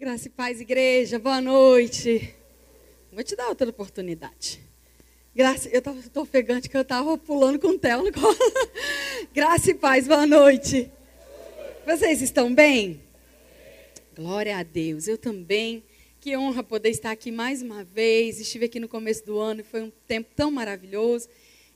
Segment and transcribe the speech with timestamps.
[0.00, 2.34] Graça e paz, igreja, boa noite.
[3.12, 4.58] Vou te dar outra oportunidade.
[5.34, 8.34] Graça, eu estou ofegante que eu estava pulando com o Theo no colo.
[9.34, 10.90] Graça e paz, boa noite.
[11.84, 13.02] Vocês estão bem?
[14.16, 15.84] Glória a Deus, eu também.
[16.18, 18.40] Que honra poder estar aqui mais uma vez.
[18.40, 21.28] Estive aqui no começo do ano e foi um tempo tão maravilhoso.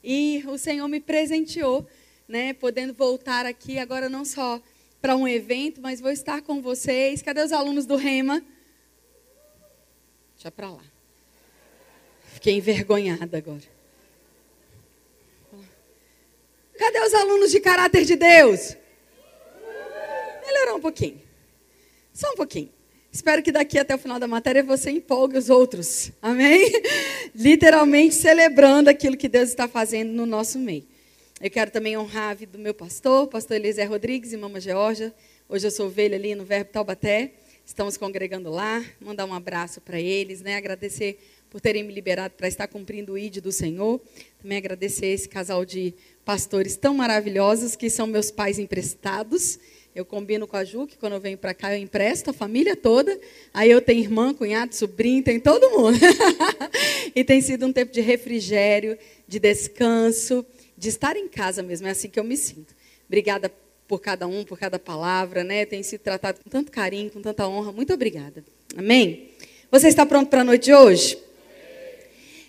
[0.02, 1.86] E o Senhor me presenteou,
[2.26, 4.62] né, podendo voltar aqui agora não só
[5.04, 7.20] para um evento, mas vou estar com vocês.
[7.20, 8.42] Cadê os alunos do Rema?
[10.34, 10.82] Deixa para lá.
[12.32, 13.60] Fiquei envergonhada agora.
[16.78, 18.78] Cadê os alunos de caráter de Deus?
[20.46, 21.20] Melhorou um pouquinho.
[22.14, 22.72] Só um pouquinho.
[23.12, 26.12] Espero que daqui até o final da matéria você empolgue os outros.
[26.22, 26.72] Amém?
[27.36, 30.93] Literalmente celebrando aquilo que Deus está fazendo no nosso meio.
[31.40, 35.12] Eu quero também honrar a vida do meu pastor, pastor Eliezer Rodrigues e mama Georgia.
[35.48, 37.32] Hoje eu sou ovelha ali no Verbo Taubaté.
[37.66, 38.82] Estamos congregando lá.
[39.00, 40.56] Mandar um abraço para eles, né?
[40.56, 41.18] Agradecer
[41.50, 44.00] por terem me liberado para estar cumprindo o ID do Senhor.
[44.40, 45.92] Também agradecer esse casal de
[46.24, 49.58] pastores tão maravilhosos que são meus pais emprestados.
[49.92, 52.76] Eu combino com a Ju que quando eu venho para cá eu empresto a família
[52.76, 53.20] toda.
[53.52, 55.98] Aí eu tenho irmã, cunhado, sobrinho, tem todo mundo.
[57.14, 60.46] e tem sido um tempo de refrigério, de descanso
[60.84, 62.74] de estar em casa mesmo, é assim que eu me sinto.
[63.06, 63.50] Obrigada
[63.88, 65.64] por cada um, por cada palavra, né?
[65.64, 67.72] Tem sido tratado com tanto carinho, com tanta honra.
[67.72, 68.44] Muito obrigada.
[68.76, 69.30] Amém?
[69.70, 71.18] Você está pronto para a noite de hoje?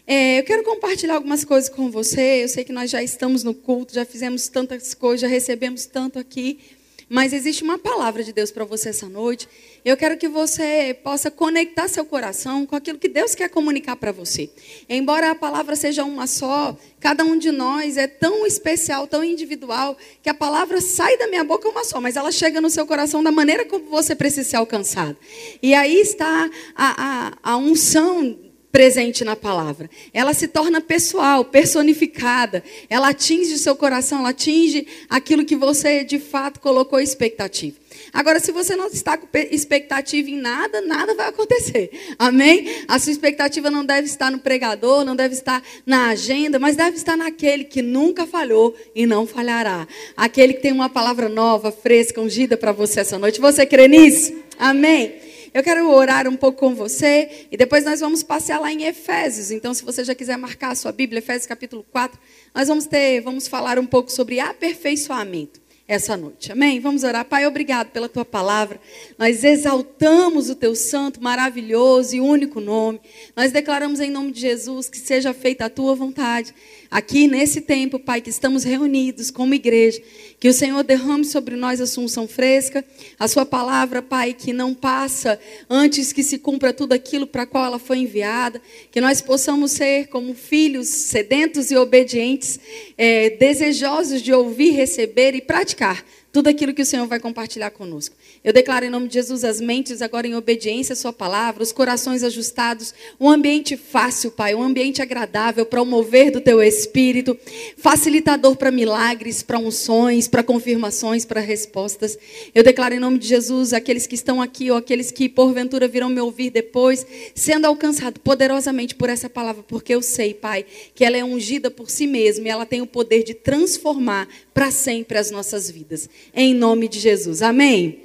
[0.06, 2.44] É, eu quero compartilhar algumas coisas com você.
[2.44, 6.20] Eu sei que nós já estamos no culto, já fizemos tantas coisas, já recebemos tanto
[6.20, 6.60] aqui.
[7.08, 9.48] Mas existe uma palavra de Deus para você essa noite.
[9.84, 14.12] Eu quero que você possa conectar seu coração com aquilo que Deus quer comunicar para
[14.12, 14.50] você.
[14.90, 19.96] Embora a palavra seja uma só, cada um de nós é tão especial, tão individual,
[20.24, 23.22] que a palavra sai da minha boca uma só, mas ela chega no seu coração
[23.22, 25.16] da maneira como você precisa ser alcançado.
[25.62, 28.45] E aí está a, a, a unção
[28.76, 29.90] presente na palavra.
[30.14, 32.62] Ela se torna pessoal, personificada.
[32.90, 37.78] Ela atinge o seu coração, ela atinge aquilo que você de fato colocou expectativa.
[38.12, 41.90] Agora, se você não está com expectativa em nada, nada vai acontecer.
[42.20, 42.68] Amém?
[42.86, 46.98] A sua expectativa não deve estar no pregador, não deve estar na agenda, mas deve
[46.98, 49.88] estar naquele que nunca falhou e não falhará.
[50.18, 53.40] Aquele que tem uma palavra nova, fresca, ungida para você essa noite.
[53.40, 54.34] Você crê nisso?
[54.60, 55.25] Amém?
[55.56, 59.52] Eu quero orar um pouco com você e depois nós vamos passear lá em Efésios.
[59.52, 62.20] Então, se você já quiser marcar a sua Bíblia, Efésios capítulo 4,
[62.54, 66.52] nós vamos ter, vamos falar um pouco sobre aperfeiçoamento essa noite.
[66.52, 66.82] Amém?
[66.82, 67.24] Vamos orar.
[67.24, 68.82] Pai, obrigado pela tua palavra.
[69.18, 73.00] Nós exaltamos o teu santo, maravilhoso e único nome.
[73.34, 76.54] Nós declaramos em nome de Jesus que seja feita a tua vontade.
[76.96, 80.02] Aqui nesse tempo, Pai, que estamos reunidos como igreja,
[80.40, 82.86] que o Senhor derrame sobre nós a unção fresca,
[83.20, 85.38] a sua palavra, Pai, que não passa
[85.70, 88.62] antes que se cumpra tudo aquilo para qual ela foi enviada,
[88.92, 92.62] que nós possamos ser como filhos sedentos e obedientes,
[92.98, 96.02] é, desejosos de ouvir, receber e praticar
[96.32, 98.16] tudo aquilo que o Senhor vai compartilhar conosco.
[98.46, 101.72] Eu declaro em nome de Jesus as mentes agora em obediência à Sua palavra, os
[101.72, 107.36] corações ajustados, um ambiente fácil, Pai, um ambiente agradável para o mover do Teu Espírito,
[107.76, 112.20] facilitador para milagres, para unções, para confirmações, para respostas.
[112.54, 116.10] Eu declaro em nome de Jesus aqueles que estão aqui ou aqueles que porventura virão
[116.10, 121.18] me ouvir depois, sendo alcançado poderosamente por essa palavra, porque eu sei, Pai, que ela
[121.18, 125.32] é ungida por si mesma e ela tem o poder de transformar para sempre as
[125.32, 127.42] nossas vidas em nome de Jesus.
[127.42, 128.05] Amém?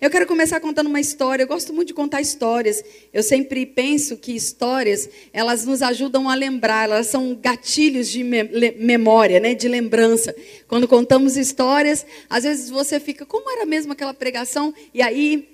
[0.00, 1.44] Eu quero começar contando uma história.
[1.44, 2.82] Eu gosto muito de contar histórias.
[3.12, 9.38] Eu sempre penso que histórias, elas nos ajudam a lembrar, elas são gatilhos de memória,
[9.38, 10.34] né, de lembrança.
[10.66, 14.74] Quando contamos histórias, às vezes você fica, como era mesmo aquela pregação?
[14.92, 15.48] E aí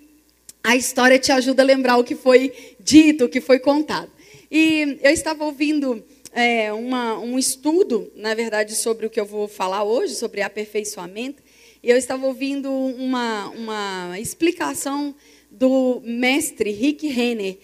[0.63, 4.11] a história te ajuda a lembrar o que foi dito, o que foi contado.
[4.51, 6.03] E eu estava ouvindo
[6.33, 11.43] é, uma, um estudo, na verdade, sobre o que eu vou falar hoje, sobre aperfeiçoamento.
[11.83, 15.15] E eu estava ouvindo uma, uma explicação
[15.51, 17.59] do mestre Rick Renner.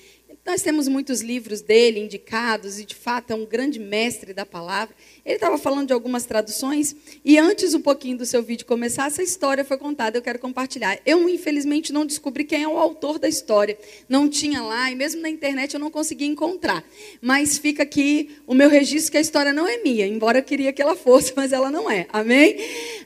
[0.46, 4.94] Nós temos muitos livros dele indicados, e de fato é um grande mestre da palavra.
[5.24, 6.94] Ele estava falando de algumas traduções,
[7.24, 11.00] e antes um pouquinho do seu vídeo começar, essa história foi contada, eu quero compartilhar.
[11.04, 13.76] Eu, infelizmente, não descobri quem é o autor da história.
[14.08, 16.84] Não tinha lá, e mesmo na internet eu não consegui encontrar.
[17.20, 20.72] Mas fica aqui o meu registro que a história não é minha, embora eu queria
[20.72, 22.06] que ela fosse, mas ela não é.
[22.12, 22.56] Amém?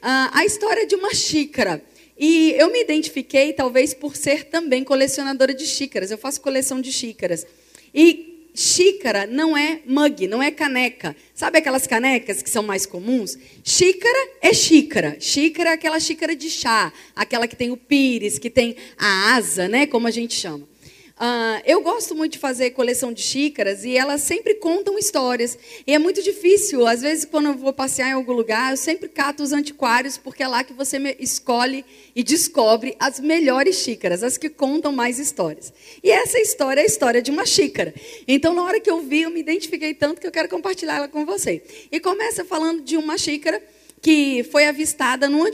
[0.03, 1.83] Ah, a história de uma xícara.
[2.23, 6.11] E eu me identifiquei, talvez, por ser também colecionadora de xícaras.
[6.11, 7.47] Eu faço coleção de xícaras.
[7.95, 11.17] E xícara não é mug, não é caneca.
[11.35, 13.39] Sabe aquelas canecas que são mais comuns?
[13.65, 15.17] Xícara é xícara.
[15.19, 19.67] Xícara é aquela xícara de chá, aquela que tem o pires, que tem a asa,
[19.67, 20.69] né, como a gente chama.
[21.21, 25.59] Uh, eu gosto muito de fazer coleção de xícaras e elas sempre contam histórias.
[25.87, 29.07] E é muito difícil, às vezes, quando eu vou passear em algum lugar, eu sempre
[29.07, 31.85] cato os antiquários, porque é lá que você escolhe
[32.17, 35.71] e descobre as melhores xícaras, as que contam mais histórias.
[36.03, 37.93] E essa história é a história de uma xícara.
[38.27, 41.09] Então, na hora que eu vi, eu me identifiquei tanto que eu quero compartilhar ela
[41.09, 41.63] com você.
[41.93, 43.63] E começa falando de uma xícara
[44.01, 45.45] que foi avistada no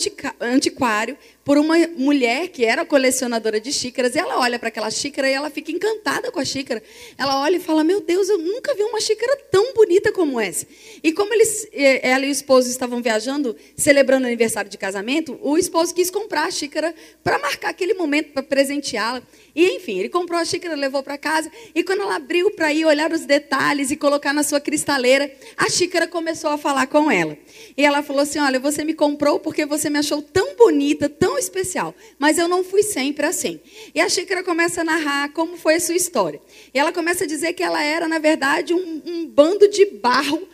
[0.40, 4.16] antiquário por uma mulher que era colecionadora de xícaras.
[4.16, 6.82] E ela olha para aquela xícara e ela fica encantada com a xícara.
[7.16, 10.66] Ela olha e fala: Meu Deus, eu nunca vi uma xícara tão bonita como essa.
[11.04, 15.56] E como eles, ela e o esposo estavam viajando, celebrando o aniversário de casamento, o
[15.56, 19.22] esposo quis comprar a xícara para marcar aquele momento, para presenteá-la.
[19.54, 21.48] E enfim, ele comprou a xícara, levou para casa.
[21.72, 25.70] E quando ela abriu para ir olhar os detalhes e colocar na sua cristaleira, a
[25.70, 27.38] xícara começou a falar com ela.
[27.76, 31.35] E ela falou assim: Olha, você me comprou porque você me achou tão bonita, tão
[31.38, 31.94] especial.
[32.18, 33.60] Mas eu não fui sempre assim.
[33.94, 36.40] E a xícara começa a narrar como foi a sua história.
[36.72, 40.48] E ela começa a dizer que ela era, na verdade, um, um bando de barro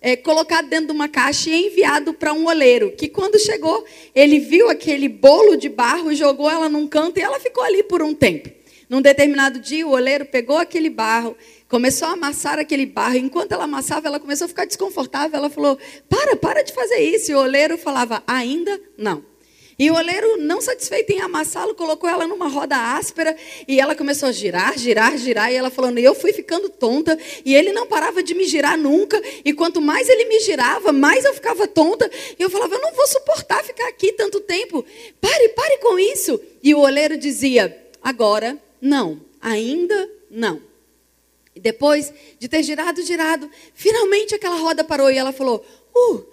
[0.00, 3.84] é, colocado dentro de uma caixa e enviado para um oleiro, que quando chegou,
[4.14, 7.82] ele viu aquele bolo de barro e jogou ela num canto e ela ficou ali
[7.82, 8.50] por um tempo.
[8.88, 11.36] Num determinado dia, o oleiro pegou aquele barro,
[11.68, 13.16] começou a amassar aquele barro.
[13.16, 15.36] Enquanto ela amassava, ela começou a ficar desconfortável.
[15.36, 15.78] Ela falou:
[16.08, 17.30] Para, para de fazer isso.
[17.30, 19.22] E o oleiro falava: Ainda não.
[19.78, 23.36] E o oleiro, não satisfeito em amassá-lo, colocou ela numa roda áspera
[23.66, 25.52] e ela começou a girar, girar, girar.
[25.52, 29.22] E ela falando, eu fui ficando tonta e ele não parava de me girar nunca.
[29.44, 32.10] E quanto mais ele me girava, mais eu ficava tonta.
[32.36, 34.84] E eu falava, eu não vou suportar ficar aqui tanto tempo.
[35.20, 36.40] Pare, pare com isso.
[36.60, 40.60] E o oleiro dizia, agora não, ainda não.
[41.54, 45.64] E depois de ter girado, girado, finalmente aquela roda parou e ela falou,
[45.94, 46.24] uh,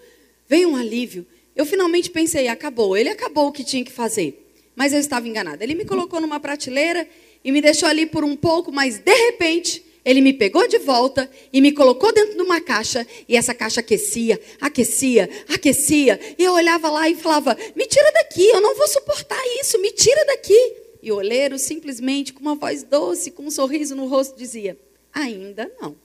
[0.48, 1.28] veio um alívio.
[1.56, 2.98] Eu finalmente pensei, acabou.
[2.98, 4.46] Ele acabou o que tinha que fazer.
[4.76, 5.64] Mas eu estava enganada.
[5.64, 7.08] Ele me colocou numa prateleira
[7.44, 11.30] e me deixou ali por um pouco, mas de repente ele me pegou de volta
[11.52, 16.20] e me colocou dentro de uma caixa, e essa caixa aquecia, aquecia, aquecia.
[16.38, 19.92] E eu olhava lá e falava: Me tira daqui, eu não vou suportar isso, me
[19.92, 20.74] tira daqui.
[21.02, 24.78] E o oleiro, simplesmente, com uma voz doce, com um sorriso no rosto, dizia:
[25.12, 25.96] Ainda não.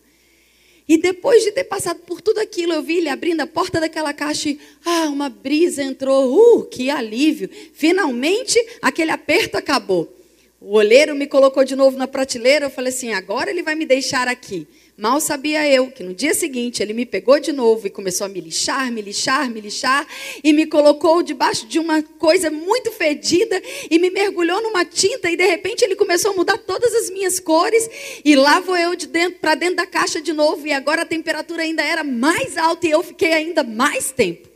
[0.90, 4.12] E depois de ter passado por tudo aquilo, eu vi ele abrindo a porta daquela
[4.12, 6.34] caixa e, ah, uma brisa entrou.
[6.34, 7.48] Uh, que alívio.
[7.72, 10.12] Finalmente, aquele aperto acabou.
[10.62, 12.66] O olheiro me colocou de novo na prateleira.
[12.66, 14.68] Eu falei assim: agora ele vai me deixar aqui.
[14.94, 18.28] Mal sabia eu que no dia seguinte ele me pegou de novo e começou a
[18.28, 20.06] me lixar, me lixar, me lixar
[20.44, 25.36] e me colocou debaixo de uma coisa muito fedida e me mergulhou numa tinta e
[25.36, 27.88] de repente ele começou a mudar todas as minhas cores
[28.22, 31.06] e lá vou eu de dentro para dentro da caixa de novo e agora a
[31.06, 34.50] temperatura ainda era mais alta e eu fiquei ainda mais tempo.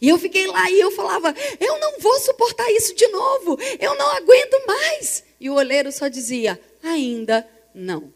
[0.00, 3.58] E eu fiquei lá e eu falava: "Eu não vou suportar isso de novo.
[3.78, 5.24] Eu não aguento mais".
[5.40, 8.12] E o olheiro só dizia: "Ainda não".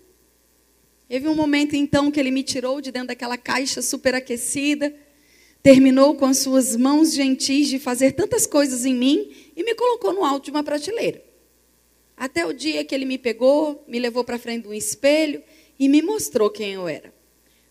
[1.09, 4.95] Teve um momento então que ele me tirou de dentro daquela caixa superaquecida,
[5.63, 10.13] terminou com as suas mãos gentis de fazer tantas coisas em mim e me colocou
[10.13, 11.25] no alto de uma prateleira.
[12.15, 15.43] Até o dia que ele me pegou, me levou para frente de um espelho
[15.79, 17.15] e me mostrou quem eu era.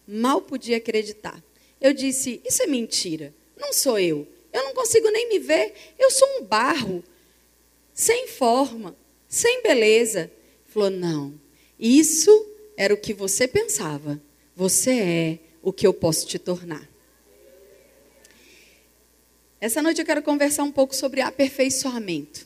[0.07, 1.43] Mal podia acreditar.
[1.79, 3.35] Eu disse: Isso é mentira.
[3.57, 4.27] Não sou eu.
[4.51, 5.73] Eu não consigo nem me ver.
[5.99, 7.03] Eu sou um barro,
[7.93, 8.95] sem forma,
[9.27, 10.21] sem beleza.
[10.21, 10.31] Ele
[10.67, 11.33] falou: Não,
[11.79, 14.21] isso era o que você pensava.
[14.55, 16.87] Você é o que eu posso te tornar.
[19.59, 22.45] Essa noite eu quero conversar um pouco sobre aperfeiçoamento.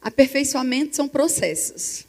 [0.00, 2.04] Aperfeiçoamento são processos.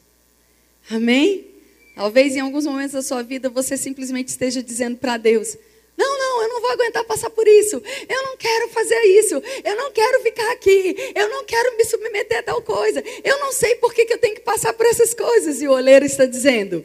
[0.90, 1.46] Amém?
[1.94, 5.56] Talvez em alguns momentos da sua vida você simplesmente esteja dizendo para Deus:
[6.00, 7.76] Não, não, eu não vou aguentar passar por isso.
[8.08, 9.34] Eu não quero fazer isso.
[9.62, 11.12] Eu não quero ficar aqui.
[11.14, 13.04] Eu não quero me submeter a tal coisa.
[13.22, 15.60] Eu não sei por que, que eu tenho que passar por essas coisas.
[15.60, 16.82] E o oleiro está dizendo: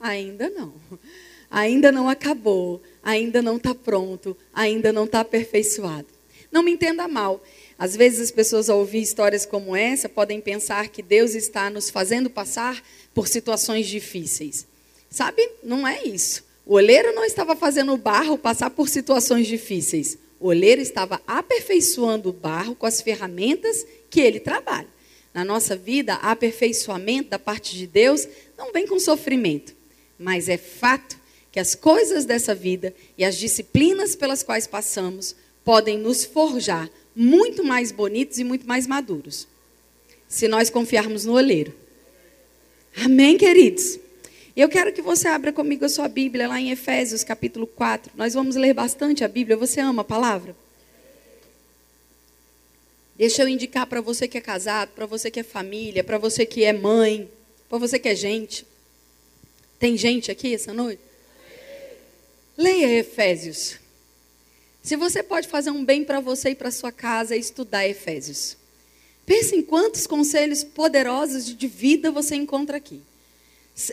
[0.00, 0.72] Ainda não.
[1.50, 2.80] Ainda não acabou.
[3.02, 4.34] Ainda não está pronto.
[4.54, 6.06] Ainda não está aperfeiçoado.
[6.50, 7.44] Não me entenda mal.
[7.78, 11.90] Às vezes as pessoas ao ouvir histórias como essa podem pensar que Deus está nos
[11.90, 14.66] fazendo passar por situações difíceis.
[15.10, 15.46] Sabe?
[15.62, 16.47] Não é isso.
[16.68, 20.18] O oleiro não estava fazendo o barro passar por situações difíceis.
[20.38, 24.86] O oleiro estava aperfeiçoando o barro com as ferramentas que ele trabalha.
[25.32, 29.74] Na nossa vida, aperfeiçoamento da parte de Deus não vem com sofrimento.
[30.18, 31.18] Mas é fato
[31.50, 35.34] que as coisas dessa vida e as disciplinas pelas quais passamos
[35.64, 39.48] podem nos forjar muito mais bonitos e muito mais maduros.
[40.28, 41.74] Se nós confiarmos no olheiro.
[42.94, 43.98] Amém, queridos?
[44.58, 48.10] Eu quero que você abra comigo a sua Bíblia lá em Efésios capítulo 4.
[48.16, 49.56] Nós vamos ler bastante a Bíblia.
[49.56, 50.56] Você ama a palavra?
[53.16, 56.44] Deixa eu indicar para você que é casado, para você que é família, para você
[56.44, 57.30] que é mãe,
[57.68, 58.66] Para você que é gente.
[59.78, 61.02] Tem gente aqui essa noite?
[62.56, 63.78] Leia Efésios.
[64.82, 68.56] Se você pode fazer um bem para você e para sua casa, é estudar Efésios.
[69.24, 73.00] Pense em quantos conselhos poderosos de vida você encontra aqui.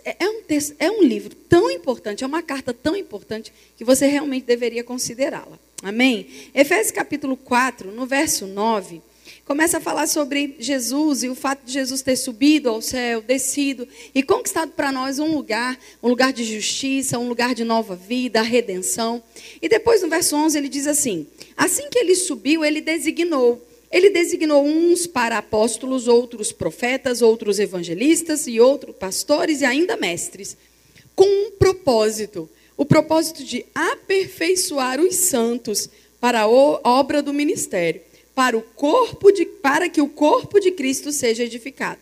[0.03, 3.83] É, é um, texto, é um livro tão importante, é uma carta tão importante, que
[3.83, 5.59] você realmente deveria considerá-la.
[5.83, 6.27] Amém?
[6.53, 9.01] Efésios capítulo 4, no verso 9
[9.45, 13.87] começa a falar sobre Jesus e o fato de Jesus ter subido ao céu, descido
[14.13, 18.41] e conquistado para nós um lugar, um lugar de justiça, um lugar de nova vida,
[18.41, 19.21] redenção.
[19.61, 23.63] E depois no verso 11 ele diz assim: Assim que ele subiu, ele designou
[23.95, 30.57] ele designou uns para apóstolos, outros profetas, outros evangelistas e outros pastores e ainda mestres,
[31.15, 38.01] com um propósito, o propósito de aperfeiçoar os santos para a obra do ministério
[38.35, 42.01] para o corpo de para que o corpo de Cristo seja edificado,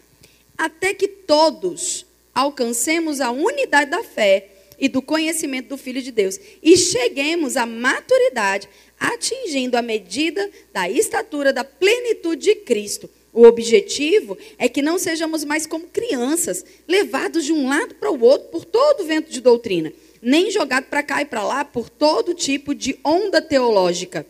[0.58, 4.48] até que todos alcancemos a unidade da fé
[4.80, 8.68] e do conhecimento do Filho de Deus e cheguemos à maturidade,
[9.04, 13.10] atingindo a medida da estatura da plenitude de Cristo.
[13.34, 18.22] O objetivo é que não sejamos mais como crianças, levados de um lado para o
[18.22, 19.92] outro por todo vento de doutrina,
[20.22, 24.26] nem jogados para cá e para lá por todo tipo de onda teológica,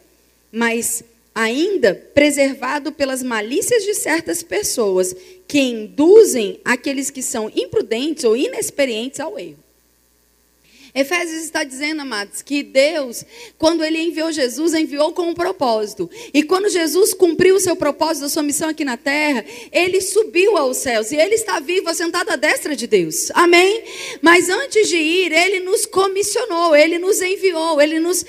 [0.52, 1.04] mas
[1.36, 5.16] ainda preservado pelas malícias de certas pessoas
[5.48, 9.63] que induzem aqueles que são imprudentes ou inexperientes ao erro.
[10.96, 13.26] Efésios está dizendo, amados, que Deus,
[13.58, 16.10] quando ele enviou Jesus, enviou com um propósito.
[16.32, 20.56] E quando Jesus cumpriu o seu propósito, a sua missão aqui na terra, ele subiu
[20.56, 23.32] aos céus e ele está vivo, assentado à destra de Deus.
[23.34, 23.84] Amém?
[24.22, 28.24] Mas antes de ir, ele nos comissionou, ele nos enviou, ele nos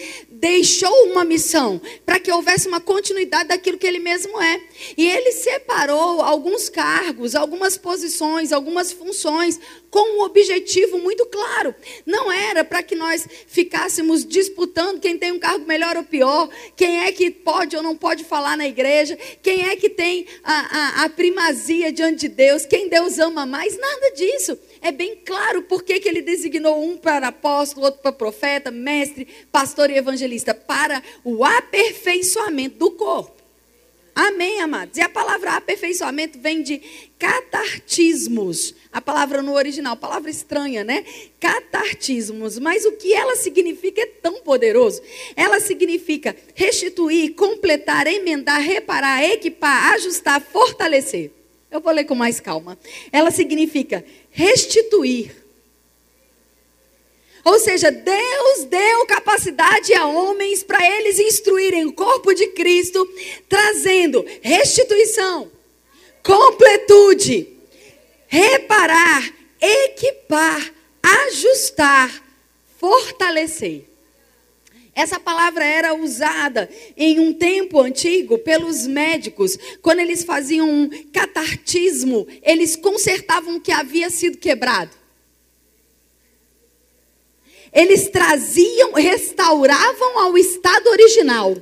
[0.44, 4.60] deixou uma missão para que houvesse uma continuidade daquilo que ele mesmo é.
[4.94, 9.58] E ele separou alguns cargos, algumas posições, algumas funções
[9.88, 11.74] com um objetivo muito claro.
[12.04, 17.04] Não era para que nós ficássemos disputando quem tem um cargo melhor ou pior, quem
[17.04, 21.04] é que pode ou não pode falar na igreja, quem é que tem a, a,
[21.04, 25.82] a primazia diante de Deus, quem Deus ama mais, nada disso é bem claro por
[25.82, 31.42] que ele designou um para apóstolo, outro para profeta, mestre, pastor e evangelista, para o
[31.42, 33.42] aperfeiçoamento do corpo.
[34.14, 34.98] Amém, amados?
[34.98, 36.82] E a palavra aperfeiçoamento vem de
[37.18, 38.74] catartismos.
[38.92, 41.02] A palavra no original, palavra estranha, né?
[41.40, 42.58] Catartismos.
[42.58, 45.00] Mas o que ela significa é tão poderoso.
[45.34, 51.32] Ela significa restituir, completar, emendar, reparar, equipar, ajustar, fortalecer.
[51.74, 52.78] Eu vou ler com mais calma.
[53.10, 55.34] Ela significa restituir.
[57.44, 63.06] Ou seja, Deus deu capacidade a homens para eles instruírem o corpo de Cristo,
[63.48, 65.50] trazendo restituição,
[66.22, 67.48] completude,
[68.26, 70.72] reparar, equipar,
[71.02, 72.24] ajustar,
[72.80, 73.93] fortalecer.
[74.94, 82.26] Essa palavra era usada em um tempo antigo pelos médicos, quando eles faziam um catartismo,
[82.42, 84.96] eles consertavam o que havia sido quebrado.
[87.72, 91.56] Eles traziam, restauravam ao estado original.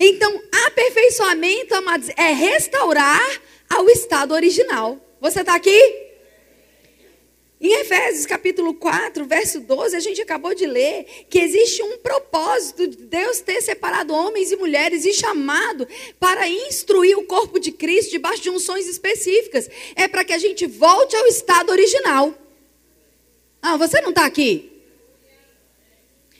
[0.00, 4.98] Então, aperfeiçoamento, amados, é restaurar ao estado original.
[5.20, 6.01] Você está aqui?
[7.64, 12.88] Em Efésios capítulo 4, verso 12, a gente acabou de ler que existe um propósito
[12.88, 15.86] de Deus ter separado homens e mulheres e chamado
[16.18, 19.70] para instruir o corpo de Cristo debaixo de unções específicas.
[19.94, 22.34] É para que a gente volte ao estado original.
[23.62, 24.68] Ah, você não está aqui?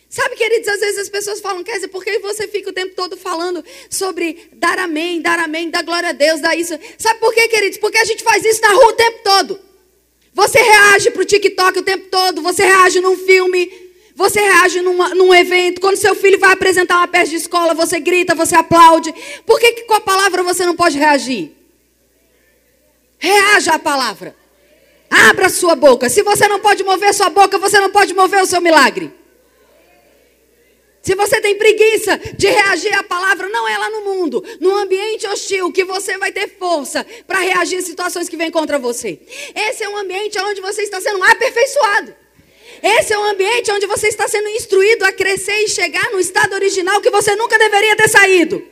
[0.09, 3.17] Sabe, queridos, às vezes as pessoas falam, dizer, por que você fica o tempo todo
[3.17, 6.76] falando sobre dar amém, dar amém, dar glória a Deus, dar isso?
[6.99, 7.79] Sabe por quê, queridos?
[7.79, 9.72] Porque a gente faz isso na rua o tempo todo.
[10.35, 13.71] Você reage para o TikTok o tempo todo, você reage num filme,
[14.15, 15.81] você reage numa, num evento.
[15.81, 19.12] Quando seu filho vai apresentar uma peça de escola, você grita, você aplaude.
[19.47, 21.53] Por que, que com a palavra você não pode reagir?
[23.19, 24.35] Reaja à palavra.
[25.11, 26.09] Abra sua boca.
[26.09, 29.12] Se você não pode mover sua boca, você não pode mover o seu milagre.
[31.02, 35.26] Se você tem preguiça de reagir à palavra, não é lá no mundo, no ambiente
[35.26, 39.18] hostil, que você vai ter força para reagir a situações que vêm contra você.
[39.54, 42.14] Esse é um ambiente onde você está sendo aperfeiçoado.
[42.80, 46.54] Esse é um ambiente onde você está sendo instruído a crescer e chegar no estado
[46.54, 48.62] original que você nunca deveria ter saído.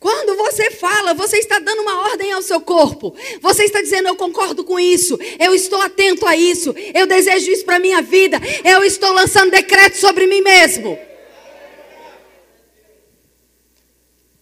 [0.00, 3.14] Quando você fala, você está dando uma ordem ao seu corpo.
[3.40, 5.18] Você está dizendo: Eu concordo com isso.
[5.40, 6.74] Eu estou atento a isso.
[6.94, 8.40] Eu desejo isso para a minha vida.
[8.64, 10.98] Eu estou lançando decretos sobre mim mesmo.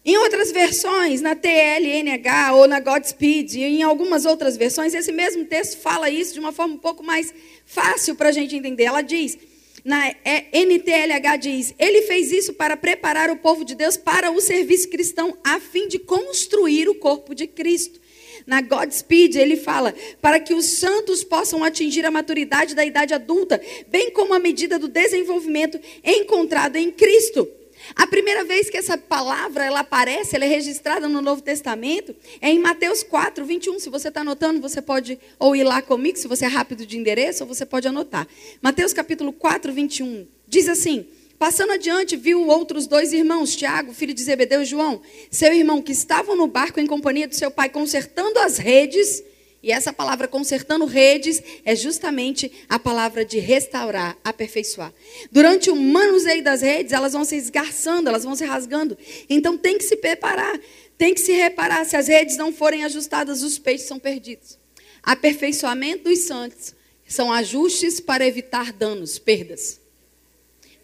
[0.04, 5.44] Em outras versões, na TLNH ou na Godspeed, e em algumas outras versões, esse mesmo
[5.46, 7.34] texto fala isso de uma forma um pouco mais
[7.64, 8.84] fácil para a gente entender.
[8.84, 9.36] Ela diz,
[9.84, 10.14] na
[10.52, 15.36] NTLH diz, ele fez isso para preparar o povo de Deus para o serviço cristão,
[15.44, 18.00] a fim de construir o corpo de Cristo.
[18.46, 23.60] Na Godspeed, ele fala: para que os santos possam atingir a maturidade da idade adulta,
[23.88, 27.48] bem como a medida do desenvolvimento encontrado em Cristo.
[27.94, 32.50] A primeira vez que essa palavra ela aparece, ela é registrada no Novo Testamento, é
[32.50, 33.78] em Mateus 4, 21.
[33.78, 36.98] Se você está anotando, você pode ou ir lá comigo, se você é rápido de
[36.98, 38.26] endereço, ou você pode anotar.
[38.60, 40.26] Mateus capítulo 4, 21.
[40.48, 41.06] Diz assim:
[41.38, 45.92] Passando adiante, viu outros dois irmãos, Tiago, filho de Zebedeu e João, seu irmão, que
[45.92, 49.22] estavam no barco em companhia do seu pai, consertando as redes.
[49.66, 54.94] E essa palavra consertando redes é justamente a palavra de restaurar, aperfeiçoar.
[55.32, 58.96] Durante o manuseio das redes, elas vão se esgarçando, elas vão se rasgando.
[59.28, 60.56] Então tem que se preparar,
[60.96, 61.84] tem que se reparar.
[61.84, 64.56] Se as redes não forem ajustadas, os peixes são perdidos.
[65.02, 66.72] Aperfeiçoamento dos santos
[67.04, 69.80] são ajustes para evitar danos, perdas.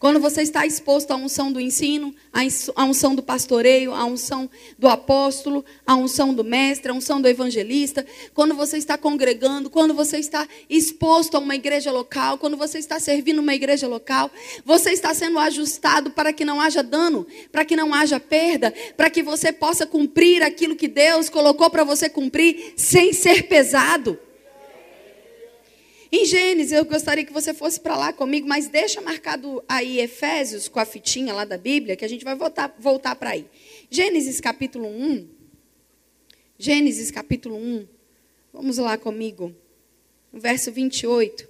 [0.03, 2.13] Quando você está exposto à unção do ensino,
[2.75, 7.29] à unção do pastoreio, à unção do apóstolo, à unção do mestre, à unção do
[7.29, 8.05] evangelista,
[8.35, 12.99] quando você está congregando, quando você está exposto a uma igreja local, quando você está
[12.99, 14.29] servindo uma igreja local,
[14.65, 19.09] você está sendo ajustado para que não haja dano, para que não haja perda, para
[19.09, 24.19] que você possa cumprir aquilo que Deus colocou para você cumprir sem ser pesado.
[26.15, 30.69] Em Gênesis, eu gostaria que você fosse para lá comigo, mas deixa marcado aí Efésios
[30.69, 33.47] com a fitinha lá da Bíblia, que a gente vai voltar, voltar para aí.
[33.91, 35.27] Gênesis capítulo 1.
[36.59, 37.89] Gênesis capítulo 1.
[38.53, 39.57] Vamos lá comigo.
[40.31, 41.49] Verso 28.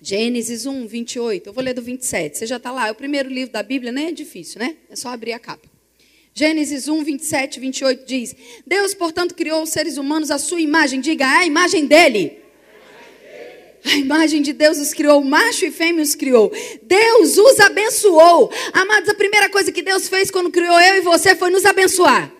[0.00, 1.48] Gênesis 1, 28.
[1.48, 2.38] Eu vou ler do 27.
[2.38, 2.86] Você já está lá.
[2.86, 4.76] É o primeiro livro da Bíblia, nem é difícil, né?
[4.88, 5.73] É só abrir a capa.
[6.36, 8.34] Gênesis 1, 27, 28 diz:
[8.66, 11.00] Deus, portanto, criou os seres humanos à sua imagem.
[11.00, 12.42] Diga, a imagem dele.
[13.84, 16.50] A imagem de Deus os criou, macho e fêmea os criou.
[16.82, 18.50] Deus os abençoou.
[18.72, 22.32] Amados, a primeira coisa que Deus fez quando criou eu e você foi nos abençoar.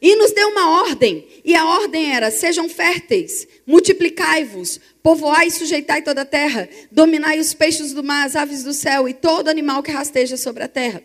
[0.00, 1.26] E nos deu uma ordem.
[1.44, 7.54] E a ordem era: sejam férteis, multiplicai-vos, povoai e sujeitai toda a terra, dominai os
[7.54, 11.02] peixes do mar, as aves do céu e todo animal que rasteja sobre a terra.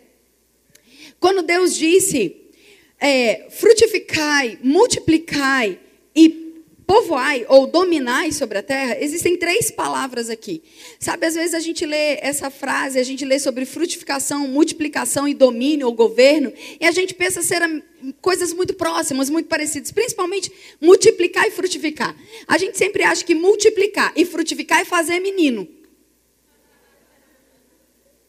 [1.18, 2.36] Quando Deus disse:
[3.00, 5.78] é, frutificai, multiplicai
[6.14, 6.41] e
[6.92, 10.62] povoai ou dominai sobre a terra, existem três palavras aqui.
[11.00, 15.32] Sabe, às vezes a gente lê essa frase, a gente lê sobre frutificação, multiplicação e
[15.32, 17.62] domínio ou governo, e a gente pensa ser
[18.20, 22.14] coisas muito próximas, muito parecidas, principalmente multiplicar e frutificar.
[22.46, 25.66] A gente sempre acha que multiplicar e frutificar é fazer menino.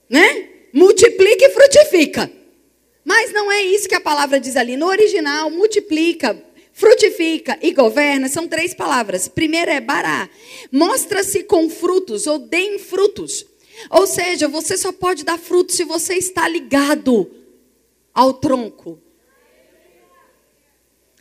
[0.09, 0.47] Né?
[0.71, 2.31] Multiplica e frutifica.
[3.03, 4.77] Mas não é isso que a palavra diz ali.
[4.77, 6.41] No original, multiplica,
[6.73, 9.27] Frutifica e governa são três palavras.
[9.27, 10.27] Primeiro é bará.
[10.71, 13.45] Mostra-se com frutos ou deem frutos.
[13.91, 17.29] Ou seja, você só pode dar frutos se você está ligado
[18.13, 18.99] ao tronco.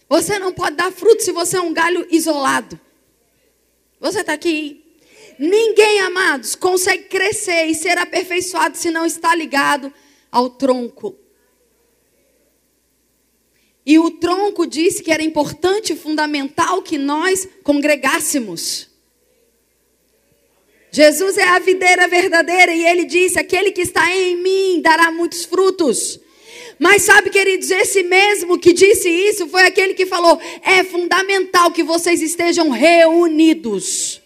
[0.08, 2.80] Você não pode dar fruto se você é um galho isolado.
[4.00, 4.82] Você está aqui.
[5.38, 9.92] Ninguém, amados, consegue crescer e ser aperfeiçoado se não está ligado
[10.30, 11.21] ao tronco.
[13.84, 18.88] E o tronco disse que era importante, fundamental que nós congregássemos.
[20.90, 25.44] Jesus é a videira verdadeira e ele disse: aquele que está em mim dará muitos
[25.44, 26.20] frutos.
[26.78, 31.82] Mas sabe, queridos, esse mesmo que disse isso foi aquele que falou: é fundamental que
[31.82, 34.20] vocês estejam reunidos.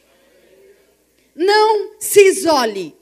[1.35, 2.97] Não se isole.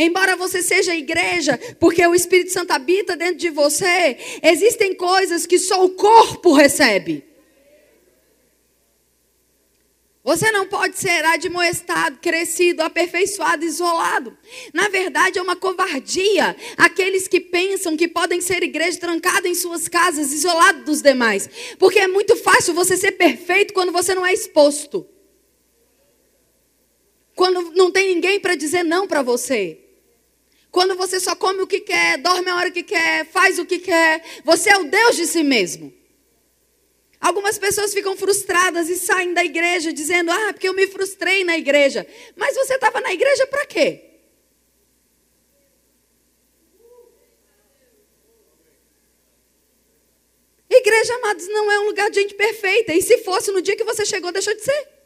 [0.00, 5.58] Embora você seja igreja, porque o Espírito Santo habita dentro de você, existem coisas que
[5.58, 7.24] só o corpo recebe.
[10.22, 14.38] Você não pode ser admoestado, crescido, aperfeiçoado, isolado.
[14.72, 19.88] Na verdade, é uma covardia aqueles que pensam que podem ser igreja trancada em suas
[19.88, 21.50] casas, isolado dos demais.
[21.76, 25.08] Porque é muito fácil você ser perfeito quando você não é exposto.
[27.34, 29.87] Quando não tem ninguém para dizer não para você.
[30.70, 33.78] Quando você só come o que quer, dorme a hora que quer, faz o que
[33.78, 35.92] quer, você é o Deus de si mesmo.
[37.20, 41.58] Algumas pessoas ficam frustradas e saem da igreja dizendo: Ah, porque eu me frustrei na
[41.58, 42.06] igreja.
[42.36, 44.04] Mas você estava na igreja para quê?
[50.70, 52.92] Igreja, amados, não é um lugar de gente perfeita.
[52.92, 54.97] E se fosse no dia que você chegou, deixou de ser.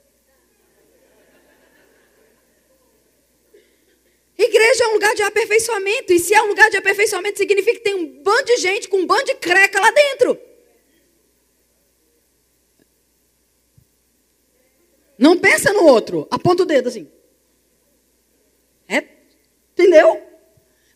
[5.03, 6.13] Lugar de aperfeiçoamento.
[6.13, 8.99] E se é um lugar de aperfeiçoamento, significa que tem um bando de gente com
[8.99, 10.39] um bando de creca lá dentro.
[15.19, 17.09] Não pensa no outro, aponta o dedo assim.
[18.89, 19.05] É,
[19.73, 20.21] entendeu?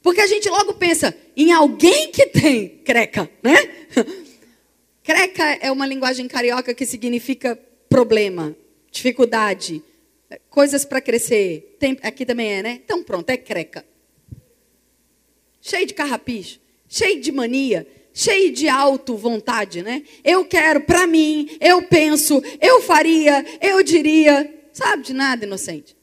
[0.03, 3.57] Porque a gente logo pensa em alguém que tem creca, né?
[5.03, 7.57] Creca é uma linguagem carioca que significa
[7.89, 8.57] problema,
[8.91, 9.81] dificuldade,
[10.49, 11.77] coisas para crescer.
[11.79, 12.81] Tem, aqui também é, né?
[12.85, 13.85] Então pronto, é creca.
[15.61, 20.03] Cheio de carrapicho, cheio de mania, cheio de auto vontade, né?
[20.25, 24.55] Eu quero para mim, eu penso, eu faria, eu diria.
[24.73, 25.97] Sabe de nada, inocente?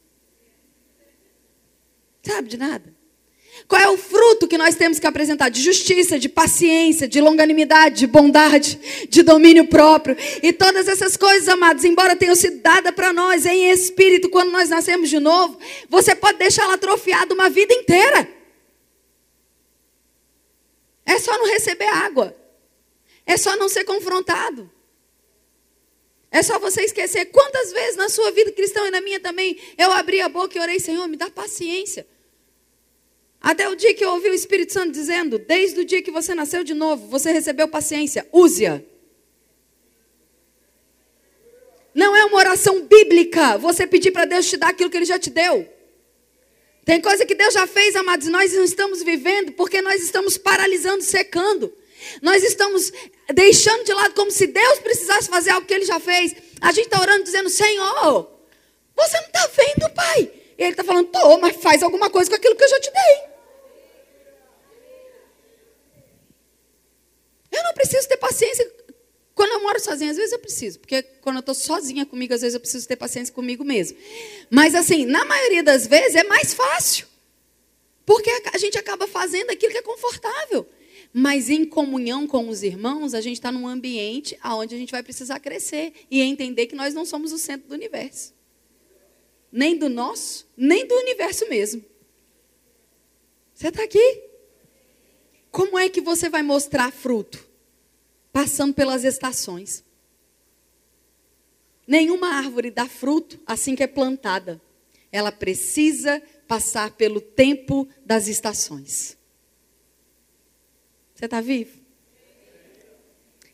[2.24, 3.03] Sabe de nada?
[3.68, 5.50] Qual é o fruto que nós temos que apresentar?
[5.50, 10.18] De justiça, de paciência, de longanimidade, de bondade, de domínio próprio.
[10.42, 14.70] E todas essas coisas, amados, embora tenham sido dadas para nós em espírito quando nós
[14.70, 15.58] nascemos de novo,
[15.90, 18.28] você pode deixá-la atrofiada uma vida inteira.
[21.06, 22.36] É só não receber água.
[23.26, 24.70] É só não ser confrontado.
[26.32, 27.26] É só você esquecer.
[27.26, 30.62] Quantas vezes na sua vida cristã e na minha também, eu abri a boca e
[30.62, 32.08] orei, Senhor, me dá paciência.
[33.44, 36.34] Até o dia que eu ouvi o Espírito Santo dizendo: Desde o dia que você
[36.34, 38.82] nasceu de novo, você recebeu paciência, use-a.
[41.94, 45.20] Não é uma oração bíblica você pedir para Deus te dar aquilo que Ele já
[45.20, 45.68] te deu.
[46.86, 51.04] Tem coisa que Deus já fez, amados, nós não estamos vivendo porque nós estamos paralisando,
[51.04, 51.72] secando.
[52.22, 52.92] Nós estamos
[53.34, 56.34] deixando de lado como se Deus precisasse fazer algo que Ele já fez.
[56.62, 58.32] A gente está orando dizendo: Senhor,
[58.96, 60.32] você não está vendo, Pai?
[60.58, 62.90] E Ele está falando: Tô, mas faz alguma coisa com aquilo que eu já te
[62.90, 63.33] dei.
[67.54, 68.70] Eu não preciso ter paciência.
[69.36, 72.42] Quando eu moro sozinha, às vezes eu preciso, porque quando eu estou sozinha comigo, às
[72.42, 73.98] vezes eu preciso ter paciência comigo mesmo.
[74.50, 77.08] Mas assim, na maioria das vezes é mais fácil.
[78.06, 80.68] Porque a gente acaba fazendo aquilo que é confortável.
[81.14, 85.04] Mas em comunhão com os irmãos, a gente está num ambiente onde a gente vai
[85.04, 88.34] precisar crescer e entender que nós não somos o centro do universo.
[89.52, 91.86] Nem do nosso, nem do universo mesmo.
[93.54, 94.24] Você está aqui?
[95.54, 97.48] Como é que você vai mostrar fruto?
[98.32, 99.84] Passando pelas estações.
[101.86, 104.60] Nenhuma árvore dá fruto assim que é plantada.
[105.12, 109.16] Ela precisa passar pelo tempo das estações.
[111.14, 111.78] Você está vivo?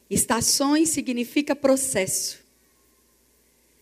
[0.09, 2.39] Estações significa processo.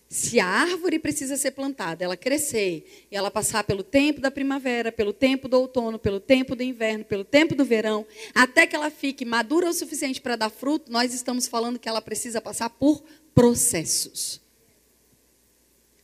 [0.10, 4.90] Se a árvore precisa ser plantada, ela crescer, e ela passar pelo tempo da primavera,
[4.90, 8.90] pelo tempo do outono, pelo tempo do inverno, pelo tempo do verão, até que ela
[8.90, 13.04] fique madura o suficiente para dar fruto, nós estamos falando que ela precisa passar por
[13.36, 14.40] processos.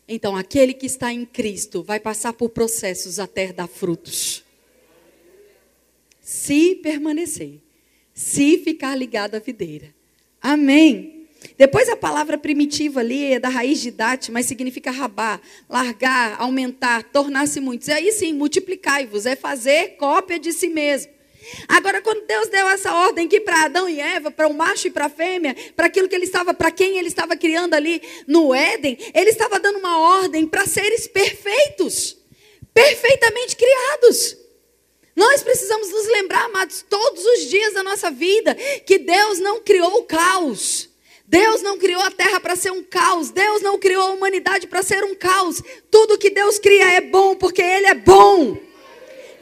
[0.05, 4.43] Então, aquele que está em Cristo vai passar por processos até dar frutos.
[6.19, 7.61] Se permanecer,
[8.13, 9.95] se ficar ligado à videira.
[10.41, 11.22] Amém.
[11.57, 17.03] Depois a palavra primitiva ali é da raiz de date, mas significa rabar, largar, aumentar,
[17.03, 17.87] tornar-se muitos.
[17.87, 21.11] E aí sim, multiplicai-vos, é fazer cópia de si mesmo.
[21.67, 24.91] Agora, quando Deus deu essa ordem aqui para Adão e Eva, para o macho e
[24.91, 28.53] para a fêmea, para aquilo que ele estava, para quem ele estava criando ali no
[28.53, 32.17] Éden, ele estava dando uma ordem para seres perfeitos,
[32.73, 34.37] perfeitamente criados.
[35.15, 39.99] Nós precisamos nos lembrar, amados, todos os dias da nossa vida, que Deus não criou
[39.99, 40.92] o caos.
[41.25, 43.31] Deus não criou a terra para ser um caos.
[43.31, 45.61] Deus não criou a humanidade para ser um caos.
[45.89, 48.57] Tudo que Deus cria é bom porque Ele é bom.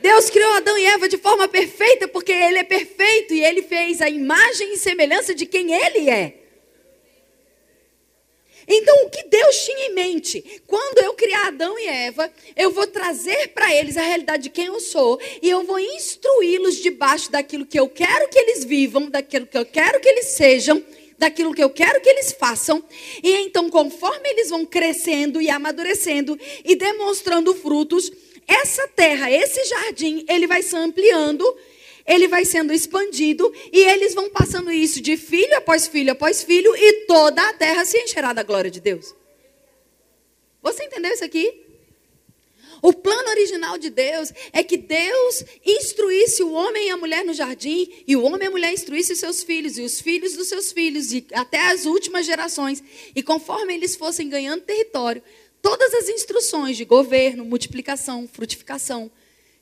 [0.01, 4.01] Deus criou Adão e Eva de forma perfeita porque Ele é perfeito e Ele fez
[4.01, 6.37] a imagem e semelhança de quem Ele é.
[8.67, 10.61] Então, o que Deus tinha em mente?
[10.65, 14.67] Quando eu criar Adão e Eva, eu vou trazer para eles a realidade de quem
[14.67, 19.45] eu sou e eu vou instruí-los debaixo daquilo que eu quero que eles vivam, daquilo
[19.45, 20.81] que eu quero que eles sejam
[21.21, 22.83] daquilo que eu quero que eles façam.
[23.23, 28.11] E então, conforme eles vão crescendo e amadurecendo e demonstrando frutos,
[28.47, 31.45] essa terra, esse jardim, ele vai se ampliando,
[32.07, 36.75] ele vai sendo expandido e eles vão passando isso de filho após filho após filho
[36.75, 39.15] e toda a terra se encherá da glória de Deus.
[40.63, 41.70] Você entendeu isso aqui?
[42.81, 47.33] O plano original de Deus é que Deus instruísse o homem e a mulher no
[47.33, 50.71] jardim, e o homem e a mulher instruíssem seus filhos, e os filhos dos seus
[50.71, 52.83] filhos, e até as últimas gerações.
[53.15, 55.21] E conforme eles fossem ganhando território,
[55.61, 59.11] todas as instruções de governo, multiplicação, frutificação,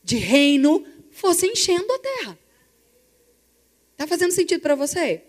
[0.01, 2.39] de reino, fossem enchendo a terra.
[3.91, 5.21] Está fazendo sentido para você?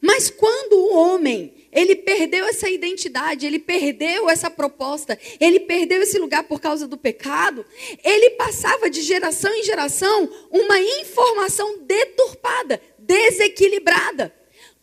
[0.00, 6.18] Mas quando o homem ele perdeu essa identidade, ele perdeu essa proposta, ele perdeu esse
[6.18, 7.64] lugar por causa do pecado,
[8.04, 14.34] ele passava de geração em geração uma informação deturpada, desequilibrada,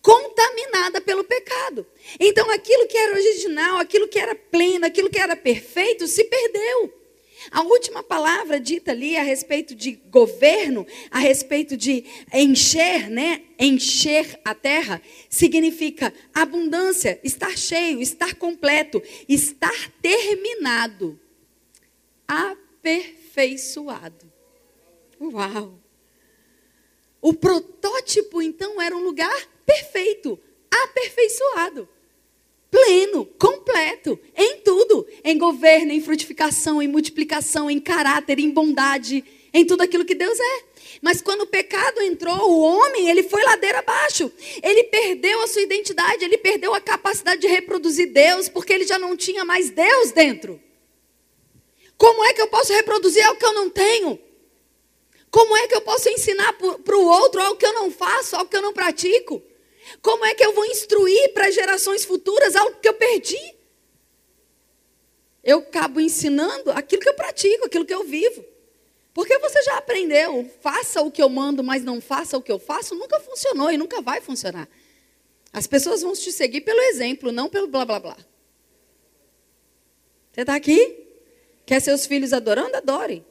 [0.01, 1.85] contaminada pelo pecado.
[2.19, 6.98] Então aquilo que era original, aquilo que era pleno, aquilo que era perfeito se perdeu.
[7.51, 13.43] A última palavra dita ali a respeito de governo, a respeito de encher, né?
[13.57, 21.17] Encher a terra, significa abundância, estar cheio, estar completo, estar terminado,
[22.27, 24.31] aperfeiçoado.
[25.19, 25.79] Uau!
[27.21, 30.39] O protótipo, então, era um lugar perfeito,
[30.71, 31.87] aperfeiçoado
[32.71, 39.65] pleno, completo, em tudo, em governo, em frutificação, em multiplicação, em caráter, em bondade, em
[39.65, 40.63] tudo aquilo que Deus é.
[41.01, 44.31] Mas quando o pecado entrou, o homem, ele foi ladeira abaixo.
[44.61, 48.99] Ele perdeu a sua identidade, ele perdeu a capacidade de reproduzir Deus, porque ele já
[48.99, 50.61] não tinha mais Deus dentro.
[51.97, 54.19] Como é que eu posso reproduzir algo que eu não tenho?
[55.31, 58.49] Como é que eu posso ensinar para o outro algo que eu não faço, algo
[58.49, 59.43] que eu não pratico?
[60.01, 63.55] Como é que eu vou instruir para gerações futuras algo que eu perdi?
[65.43, 68.43] Eu acabo ensinando aquilo que eu pratico, aquilo que eu vivo.
[69.13, 72.59] Porque você já aprendeu, faça o que eu mando, mas não faça o que eu
[72.59, 74.67] faço, nunca funcionou e nunca vai funcionar.
[75.51, 78.17] As pessoas vão te seguir pelo exemplo, não pelo blá blá blá.
[80.31, 81.07] Você está aqui?
[81.65, 82.75] Quer seus filhos adorando?
[82.75, 83.25] Adore.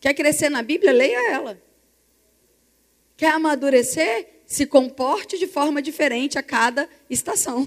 [0.00, 0.92] Quer crescer na Bíblia?
[0.92, 1.62] Leia ela.
[3.16, 4.41] Quer amadurecer?
[4.52, 7.66] Se comporte de forma diferente a cada estação.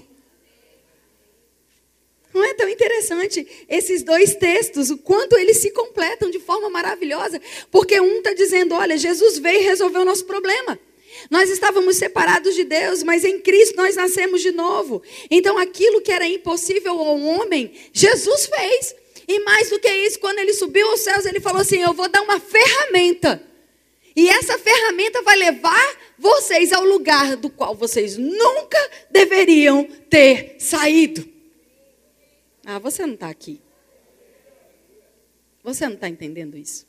[2.32, 7.40] Não é tão interessante esses dois textos, o quanto eles se completam de forma maravilhosa?
[7.72, 10.78] Porque um está dizendo: olha, Jesus veio e resolveu o nosso problema.
[11.28, 15.02] Nós estávamos separados de Deus, mas em Cristo nós nascemos de novo.
[15.28, 18.94] Então aquilo que era impossível ao homem, Jesus fez.
[19.26, 22.08] E mais do que isso, quando ele subiu aos céus, ele falou assim: Eu vou
[22.08, 23.42] dar uma ferramenta
[24.16, 28.78] e essa ferramenta vai levar vocês ao lugar do qual vocês nunca
[29.10, 31.28] deveriam ter saído.
[32.64, 33.60] Ah, você não está aqui.
[35.62, 36.86] Você não está entendendo isso.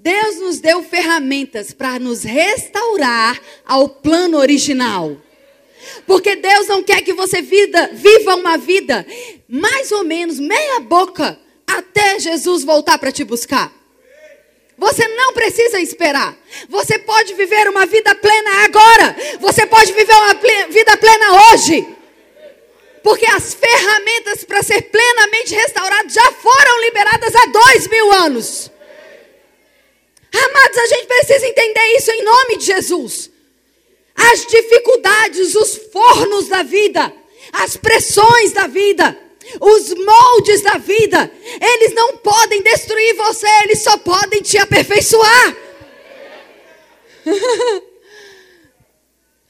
[0.00, 5.16] Deus nos deu ferramentas para nos restaurar ao plano original.
[6.06, 9.06] Porque Deus não quer que você vida, viva uma vida
[9.48, 13.77] mais ou menos meia boca até Jesus voltar para te buscar.
[14.78, 16.36] Você não precisa esperar.
[16.68, 19.16] Você pode viver uma vida plena agora.
[19.40, 20.34] Você pode viver uma
[20.70, 21.96] vida plena hoje.
[23.02, 28.70] Porque as ferramentas para ser plenamente restaurado já foram liberadas há dois mil anos.
[30.32, 33.30] Amados, a gente precisa entender isso em nome de Jesus.
[34.14, 37.12] As dificuldades, os fornos da vida,
[37.52, 39.16] as pressões da vida
[39.60, 41.30] os moldes da vida,
[41.60, 45.56] eles não podem destruir você, eles só podem te aperfeiçoar.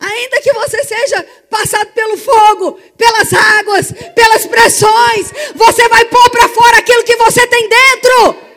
[0.01, 6.49] Ainda que você seja passado pelo fogo, pelas águas, pelas pressões, você vai pôr para
[6.49, 8.48] fora aquilo que você tem dentro.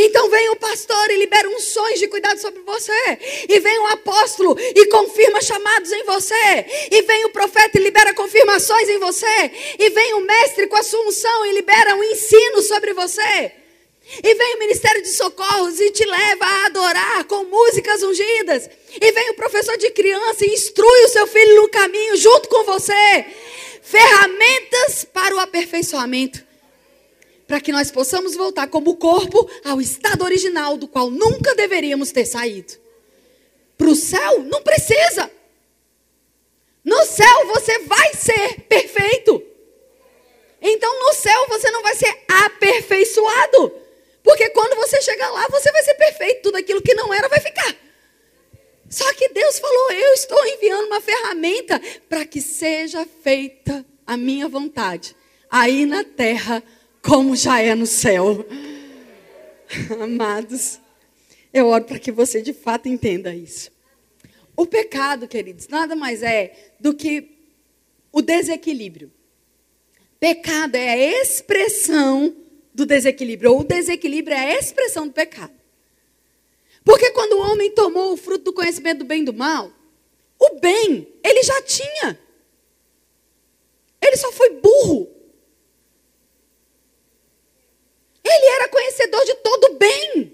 [0.00, 3.18] Então vem o pastor e libera unções de cuidado sobre você.
[3.48, 6.66] E vem o apóstolo e confirma chamados em você.
[6.92, 9.50] E vem o profeta e libera confirmações em você.
[9.76, 13.52] E vem o mestre com a sua unção e libera um ensino sobre você.
[14.22, 18.70] E vem o ministério de socorros e te leva a adorar com músicas ungidas.
[19.00, 22.62] E vem o professor de criança e instrui o seu filho no caminho junto com
[22.62, 23.26] você.
[23.82, 26.47] Ferramentas para o aperfeiçoamento
[27.48, 32.26] para que nós possamos voltar como corpo ao estado original do qual nunca deveríamos ter
[32.26, 32.74] saído.
[33.76, 35.30] Para o céu, não precisa.
[36.84, 39.42] No céu você vai ser perfeito.
[40.60, 43.72] Então no céu você não vai ser aperfeiçoado.
[44.22, 46.42] Porque quando você chegar lá, você vai ser perfeito.
[46.42, 47.74] Tudo aquilo que não era vai ficar.
[48.90, 51.80] Só que Deus falou: Eu estou enviando uma ferramenta
[52.10, 55.16] para que seja feita a minha vontade,
[55.50, 56.62] aí na terra
[57.02, 58.46] como já é no céu.
[60.00, 60.80] Amados,
[61.52, 63.70] eu oro para que você de fato entenda isso.
[64.56, 67.38] O pecado, queridos, nada mais é do que
[68.10, 69.12] o desequilíbrio.
[70.18, 72.34] Pecado é a expressão
[72.74, 75.52] do desequilíbrio, ou o desequilíbrio é a expressão do pecado.
[76.84, 79.70] Porque quando o homem tomou o fruto do conhecimento do bem e do mal,
[80.38, 82.18] o bem ele já tinha.
[84.00, 85.08] Ele só foi burro
[88.28, 90.32] Ele era conhecedor de todo bem,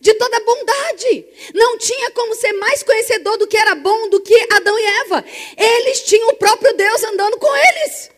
[0.00, 1.26] de toda bondade.
[1.54, 5.24] Não tinha como ser mais conhecedor do que era bom do que Adão e Eva.
[5.56, 8.10] Eles tinham o próprio Deus andando com eles.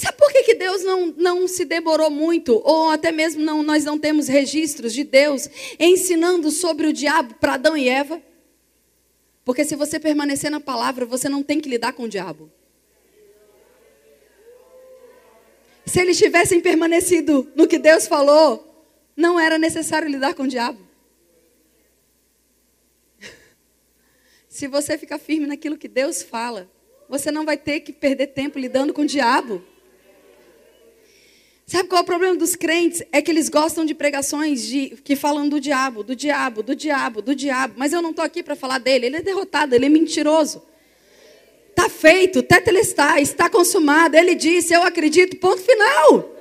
[0.00, 3.84] Sabe por que, que Deus não, não se demorou muito, ou até mesmo não, nós
[3.84, 5.46] não temos registros de Deus
[5.78, 8.22] ensinando sobre o diabo para Adão e Eva?
[9.44, 12.50] Porque se você permanecer na palavra, você não tem que lidar com o diabo.
[15.90, 18.64] Se eles tivessem permanecido no que Deus falou,
[19.16, 20.78] não era necessário lidar com o diabo.
[24.48, 26.70] Se você ficar firme naquilo que Deus fala,
[27.08, 29.64] você não vai ter que perder tempo lidando com o diabo.
[31.66, 33.02] Sabe qual é o problema dos crentes?
[33.10, 37.20] É que eles gostam de pregações de, que falam do diabo, do diabo, do diabo,
[37.20, 37.74] do diabo.
[37.76, 39.06] Mas eu não estou aqui para falar dele.
[39.06, 40.62] Ele é derrotado, ele é mentiroso.
[41.80, 44.14] Está feito, tetelestai, está consumado.
[44.14, 46.36] Ele disse, eu acredito, ponto final.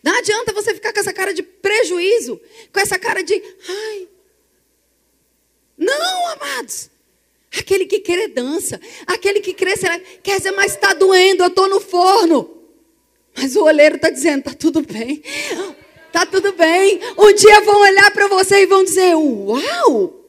[0.00, 2.40] Não adianta você ficar com essa cara de prejuízo,
[2.72, 3.34] com essa cara de,
[3.68, 4.08] ai.
[5.76, 6.88] Não, amados.
[7.58, 9.74] Aquele que quer dança, aquele que crê,
[10.22, 12.62] quer dizer, mas está doendo, eu estou no forno.
[13.36, 15.20] Mas o olheiro está dizendo: está tudo bem,
[16.06, 17.00] está tudo bem.
[17.18, 20.28] Um dia vão olhar para você e vão dizer: Uau,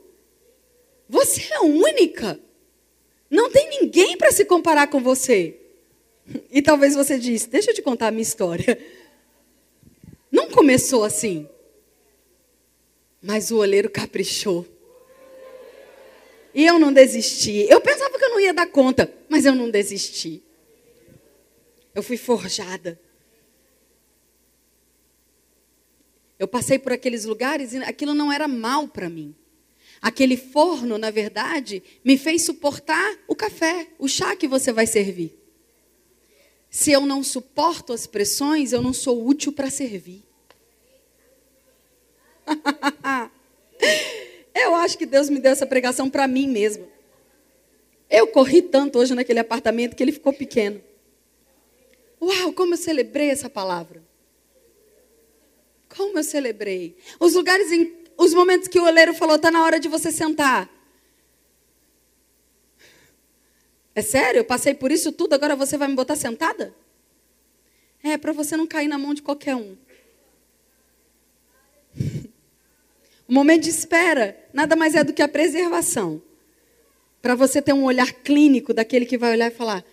[1.07, 2.39] você é única.
[3.33, 5.59] Não tem ninguém para se comparar com você.
[6.51, 8.77] E talvez você disse: Deixa eu te contar a minha história.
[10.31, 11.49] Não começou assim.
[13.19, 14.67] Mas o olheiro caprichou.
[16.53, 17.65] E eu não desisti.
[17.67, 20.43] Eu pensava que eu não ia dar conta, mas eu não desisti.
[21.95, 22.99] Eu fui forjada.
[26.37, 29.35] Eu passei por aqueles lugares e aquilo não era mal para mim.
[30.03, 35.33] Aquele forno, na verdade, me fez suportar o café, o chá que você vai servir.
[36.69, 40.21] Se eu não suporto as pressões, eu não sou útil para servir.
[44.53, 46.85] eu acho que Deus me deu essa pregação para mim mesmo.
[48.09, 50.83] Eu corri tanto hoje naquele apartamento que ele ficou pequeno.
[52.21, 54.03] Uau, como eu celebrei essa palavra.
[55.95, 56.97] Como eu celebrei.
[57.21, 60.69] Os lugares, em, os momentos que o oleiro falou, está na hora de você sentar.
[63.95, 64.39] É sério?
[64.39, 66.73] Eu passei por isso tudo, agora você vai me botar sentada?
[68.03, 69.77] É, para você não cair na mão de qualquer um.
[73.25, 76.21] O momento de espera nada mais é do que a preservação.
[77.21, 79.83] Para você ter um olhar clínico daquele que vai olhar e falar: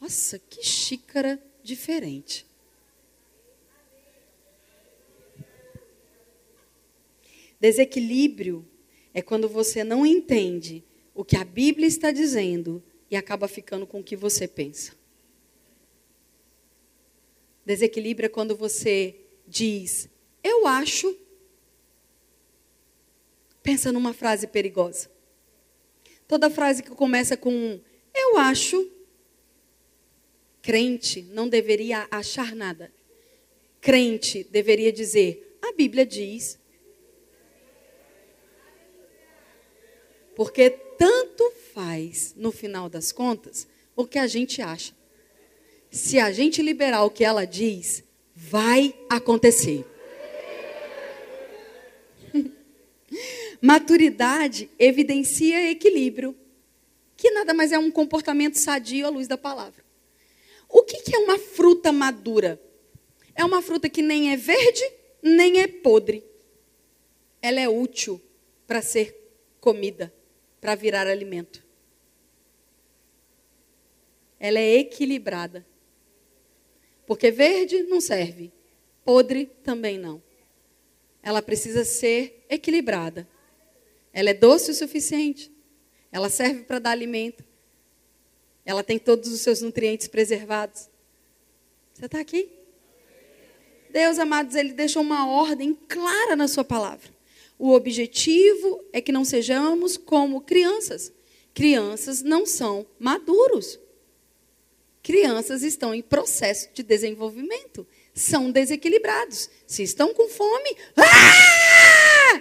[0.00, 2.46] Nossa, que xícara diferente.
[7.60, 8.66] Desequilíbrio
[9.12, 10.82] é quando você não entende
[11.14, 14.92] o que a Bíblia está dizendo e acaba ficando com o que você pensa.
[17.64, 19.14] Desequilíbrio é quando você
[19.46, 20.08] diz,
[20.42, 21.16] eu acho.
[23.62, 25.10] Pensa numa frase perigosa.
[26.26, 27.80] Toda frase que começa com
[28.14, 28.90] eu acho
[30.62, 32.92] Crente não deveria achar nada.
[33.80, 36.59] Crente deveria dizer: a Bíblia diz.
[40.40, 44.94] Porque tanto faz, no final das contas, o que a gente acha.
[45.90, 48.02] Se a gente liberar o que ela diz,
[48.34, 49.84] vai acontecer.
[53.60, 56.34] Maturidade evidencia equilíbrio,
[57.18, 59.84] que nada mais é um comportamento sadio à luz da palavra.
[60.70, 62.58] O que, é uma fruta madura?
[63.34, 64.90] É uma fruta que nem é verde,
[65.22, 66.24] nem é podre.
[67.42, 68.18] Ela é útil
[68.66, 69.14] para ser
[69.60, 70.10] comida,
[70.60, 71.64] para virar alimento.
[74.38, 75.66] Ela é equilibrada.
[77.06, 78.52] Porque verde não serve,
[79.04, 80.22] podre também não.
[81.22, 83.28] Ela precisa ser equilibrada.
[84.12, 85.52] Ela é doce o suficiente.
[86.10, 87.44] Ela serve para dar alimento.
[88.64, 90.88] Ela tem todos os seus nutrientes preservados.
[91.92, 92.50] Você está aqui?
[93.90, 97.19] Deus, amados, Ele deixou uma ordem clara na Sua palavra.
[97.60, 101.12] O objetivo é que não sejamos como crianças.
[101.52, 103.78] Crianças não são maduros.
[105.02, 107.86] Crianças estão em processo de desenvolvimento.
[108.14, 109.50] São desequilibrados.
[109.66, 110.74] Se estão com fome.
[110.96, 112.40] Ah!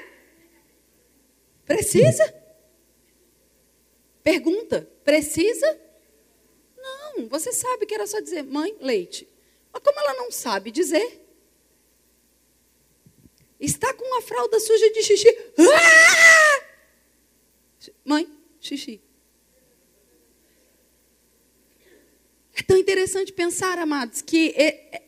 [1.65, 2.33] Precisa?
[4.23, 5.81] Pergunta: precisa?
[6.77, 9.27] Não, você sabe que era só dizer, mãe, leite.
[9.73, 11.28] Mas como ela não sabe dizer,
[13.59, 15.37] está com uma fralda suja de xixi.
[15.59, 16.63] Ah!
[18.05, 18.27] Mãe,
[18.59, 19.01] xixi.
[22.55, 25.03] É tão interessante pensar, amados, que é, é,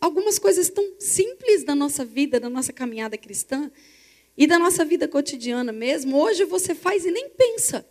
[0.00, 3.70] algumas coisas tão simples da nossa vida, da nossa caminhada cristã
[4.36, 7.86] e da nossa vida cotidiana mesmo, hoje você faz e nem pensa.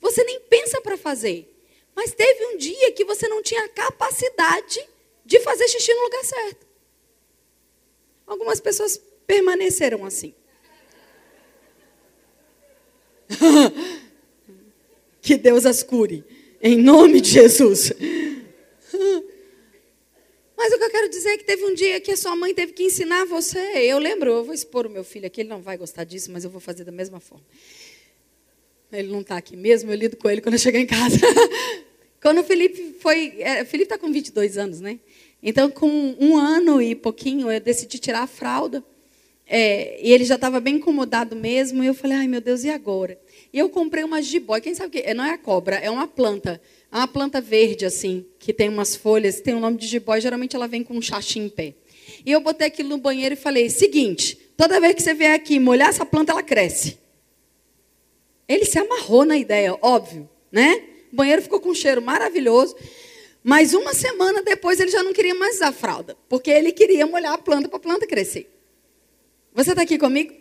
[0.00, 1.50] Você nem pensa para fazer.
[1.96, 4.80] Mas teve um dia que você não tinha capacidade
[5.24, 6.66] de fazer xixi no lugar certo.
[8.26, 10.34] Algumas pessoas permaneceram assim.
[15.20, 16.24] que Deus as cure,
[16.60, 17.92] em nome de Jesus.
[20.56, 22.54] Mas o que eu quero dizer é que teve um dia que a sua mãe
[22.54, 23.58] teve que ensinar você.
[23.58, 26.44] Eu lembro, eu vou expor o meu filho aqui, ele não vai gostar disso, mas
[26.44, 27.44] eu vou fazer da mesma forma.
[28.92, 31.18] Ele não está aqui mesmo, eu lido com ele quando eu chegar em casa.
[32.22, 33.34] quando o Felipe foi.
[33.40, 35.00] É, o Felipe está com 22 anos, né?
[35.42, 38.82] Então, com um ano e pouquinho, eu decidi tirar a fralda.
[39.46, 41.82] É, e ele já estava bem incomodado mesmo.
[41.82, 43.18] E eu falei, ai meu Deus, e agora?
[43.52, 44.60] E eu comprei uma jiboia.
[44.60, 45.14] Quem sabe o que?
[45.14, 46.60] Não é a cobra, é uma planta.
[46.90, 50.20] É uma planta verde, assim, que tem umas folhas, tem o nome de jiboia.
[50.20, 51.74] Geralmente ela vem com um xaxim em pé.
[52.24, 55.58] E eu botei aquilo no banheiro e falei: seguinte, toda vez que você vier aqui
[55.58, 56.98] molhar essa planta, ela cresce.
[58.48, 60.82] Ele se amarrou na ideia, óbvio, né?
[61.12, 62.76] O banheiro ficou com um cheiro maravilhoso.
[63.42, 67.34] Mas uma semana depois ele já não queria mais usar fralda, porque ele queria molhar
[67.34, 68.50] a planta para a planta crescer.
[69.54, 70.34] Você está aqui comigo?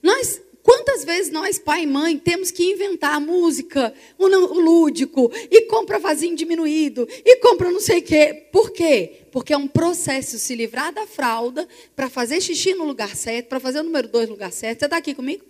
[0.00, 5.62] Nós, quantas vezes nós, pai e mãe, temos que inventar a música, o, lúdico, e
[5.62, 8.46] compra vasinho diminuído, e compra não sei o quê.
[8.52, 9.22] Por quê?
[9.32, 11.66] Porque é um processo se livrar da fralda
[11.96, 14.80] para fazer xixi no lugar certo, para fazer o número dois no lugar certo.
[14.80, 15.44] Você está aqui comigo?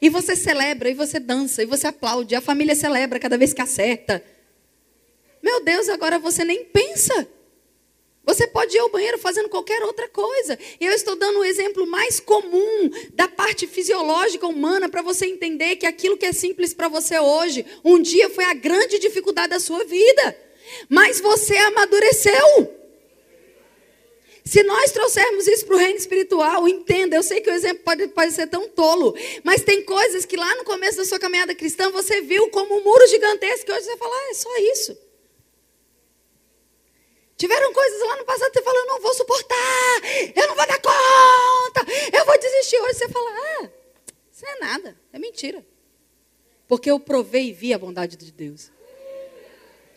[0.00, 3.60] E você celebra, e você dança, e você aplaude, a família celebra cada vez que
[3.60, 4.24] acerta.
[5.42, 7.28] Meu Deus, agora você nem pensa.
[8.26, 10.58] Você pode ir ao banheiro fazendo qualquer outra coisa.
[10.80, 15.76] Eu estou dando o um exemplo mais comum da parte fisiológica humana para você entender
[15.76, 19.60] que aquilo que é simples para você hoje, um dia foi a grande dificuldade da
[19.60, 20.36] sua vida.
[20.88, 22.74] Mas você amadureceu.
[24.44, 28.32] Se nós trouxermos isso para o reino espiritual, entenda, eu sei que o exemplo pode,
[28.32, 32.20] ser tão tolo, mas tem coisas que lá no começo da sua caminhada cristã você
[32.20, 35.05] viu como um muro gigantesco, e hoje você fala, ah, é só isso.
[37.36, 39.56] Tiveram coisas lá no passado que você falou, eu não vou suportar,
[40.34, 42.78] eu não vou dar conta, eu vou desistir.
[42.78, 43.68] Hoje você fala, ah,
[44.32, 45.64] isso é nada, é mentira.
[46.66, 48.70] Porque eu provei e vi a bondade de Deus.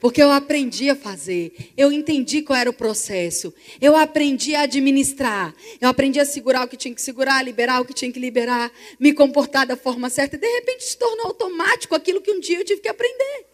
[0.02, 5.54] Porque eu aprendi a fazer, eu entendi qual era o processo, eu aprendi a administrar,
[5.80, 8.72] eu aprendi a segurar o que tinha que segurar, liberar o que tinha que liberar,
[8.98, 12.60] me comportar da forma certa, e de repente se tornou automático aquilo que um dia
[12.60, 13.46] eu tive que aprender.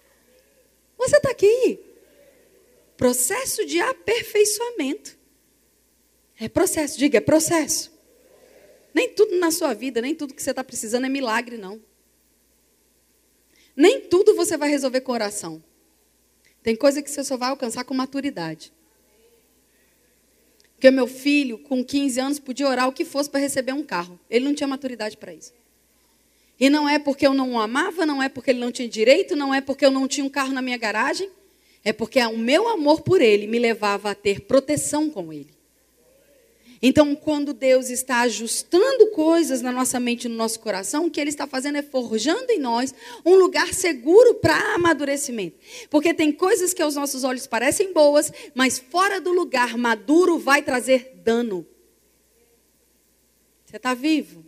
[0.98, 1.80] Você está aqui.
[2.98, 5.18] Processo de aperfeiçoamento.
[6.39, 7.91] É processo, diga, é processo.
[8.93, 11.82] Nem tudo na sua vida, nem tudo que você está precisando é milagre, não.
[13.76, 15.62] Nem tudo você vai resolver com oração.
[16.64, 18.74] Tem coisa que você só vai alcançar com maturidade.
[20.76, 24.20] Porque meu filho, com 15 anos, podia orar o que fosse para receber um carro.
[24.30, 25.54] Ele não tinha maturidade para isso.
[26.60, 29.36] E não é porque eu não o amava, não é porque ele não tinha direito,
[29.36, 31.30] não é porque eu não tinha um carro na minha garagem.
[31.86, 35.56] É porque o meu amor por ele me levava a ter proteção com ele.
[36.82, 41.20] Então, quando Deus está ajustando coisas na nossa mente e no nosso coração, o que
[41.20, 42.94] Ele está fazendo é forjando em nós
[43.26, 45.58] um lugar seguro para amadurecimento.
[45.90, 50.62] Porque tem coisas que aos nossos olhos parecem boas, mas fora do lugar maduro vai
[50.62, 51.66] trazer dano.
[53.66, 54.45] Você está vivo?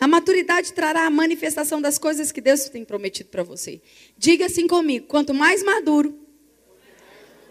[0.00, 3.80] A maturidade trará a manifestação das coisas que Deus tem prometido para você.
[4.16, 6.18] Diga assim comigo: quanto mais maduro,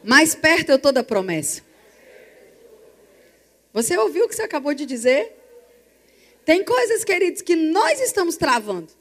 [0.03, 1.61] mais perto eu estou da promessa.
[3.71, 5.33] Você ouviu o que você acabou de dizer?
[6.45, 8.91] Tem coisas, queridos, que nós estamos travando.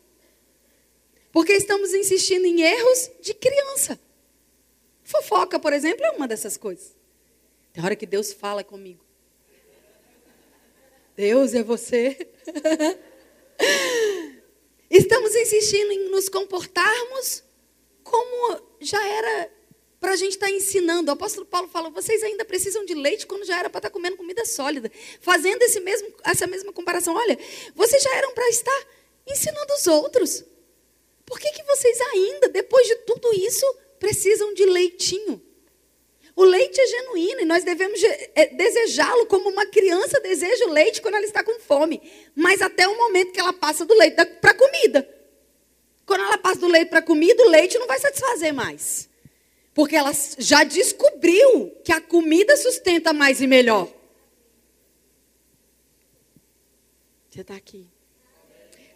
[1.31, 3.99] Porque estamos insistindo em erros de criança.
[5.03, 6.95] Fofoca, por exemplo, é uma dessas coisas.
[7.73, 9.05] Tem hora que Deus fala comigo.
[11.17, 12.29] Deus é você.
[14.91, 17.43] Estamos insistindo em nos comportarmos
[18.03, 19.51] como já era
[19.99, 21.11] para a gente estar tá ensinando.
[21.11, 23.93] O apóstolo Paulo fala: vocês ainda precisam de leite quando já era para estar tá
[23.93, 24.91] comendo comida sólida.
[25.21, 27.15] Fazendo esse mesmo, essa mesma comparação.
[27.15, 27.39] Olha,
[27.75, 28.87] vocês já eram para estar
[29.27, 30.45] ensinando os outros.
[31.25, 33.65] Por que, que vocês ainda, depois de tudo isso,
[33.99, 35.41] precisam de leitinho?
[36.35, 38.03] O leite é genuíno e nós devemos
[38.35, 42.01] é, desejá-lo como uma criança deseja o leite quando ela está com fome.
[42.35, 45.09] Mas até o momento que ela passa do leite para a comida.
[46.07, 49.09] Quando ela passa do leite para a comida, o leite não vai satisfazer mais.
[49.75, 53.89] Porque ela já descobriu que a comida sustenta mais e melhor.
[57.31, 57.87] Você está aqui.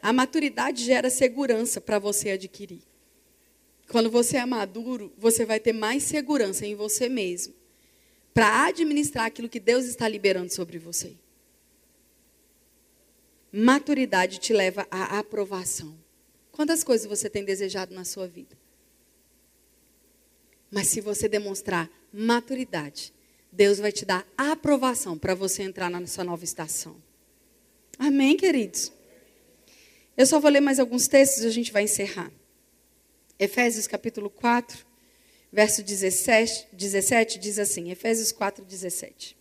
[0.02, 2.85] A maturidade gera segurança para você adquirir.
[3.88, 7.54] Quando você é maduro, você vai ter mais segurança em você mesmo
[8.34, 11.14] para administrar aquilo que Deus está liberando sobre você.
[13.52, 15.96] Maturidade te leva à aprovação.
[16.52, 18.56] Quantas coisas você tem desejado na sua vida?
[20.70, 23.14] Mas se você demonstrar maturidade,
[23.50, 26.96] Deus vai te dar aprovação para você entrar na sua nova estação.
[27.98, 28.92] Amém, queridos?
[30.16, 32.30] Eu só vou ler mais alguns textos e a gente vai encerrar.
[33.38, 34.78] Efésios capítulo 4,
[35.52, 39.36] verso 17, 17 diz assim: Efésios 4, 17.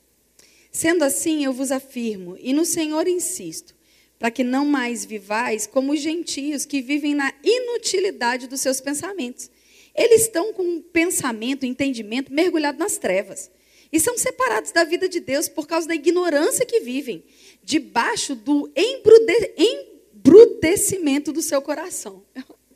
[0.69, 3.73] Sendo assim, eu vos afirmo, e no Senhor insisto,
[4.19, 9.49] para que não mais vivais como os gentios que vivem na inutilidade dos seus pensamentos.
[9.95, 13.49] Eles estão com um pensamento, entendimento mergulhado nas trevas.
[13.91, 17.23] E são separados da vida de Deus por causa da ignorância que vivem,
[17.63, 22.25] debaixo do embrutecimento do seu coração.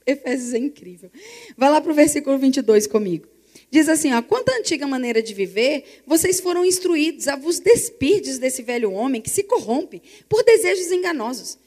[0.10, 1.12] Efésios é incrível.
[1.58, 3.28] Vai lá para o versículo 22 comigo.
[3.72, 8.40] Diz assim: ó, quanto à antiga maneira de viver, vocês foram instruídos a vos despirdes
[8.40, 11.58] desse velho homem que se corrompe por desejos enganosos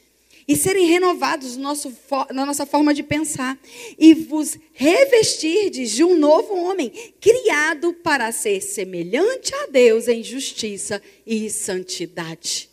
[0.47, 1.93] e serem renovados no nosso,
[2.33, 3.59] na nossa forma de pensar
[3.99, 6.91] e vos revestirdes de um novo homem,
[7.21, 12.69] criado para ser semelhante a Deus em justiça e santidade,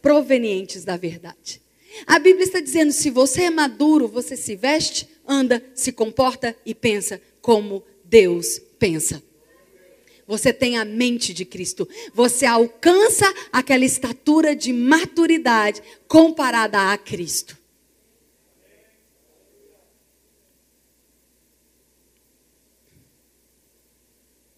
[0.00, 1.60] provenientes da verdade.
[2.06, 6.74] A Bíblia está dizendo: se você é maduro, você se veste, anda, se comporta e
[6.74, 9.22] pensa como Deus pensa.
[10.26, 11.88] Você tem a mente de Cristo.
[12.14, 17.58] Você alcança aquela estatura de maturidade comparada a Cristo.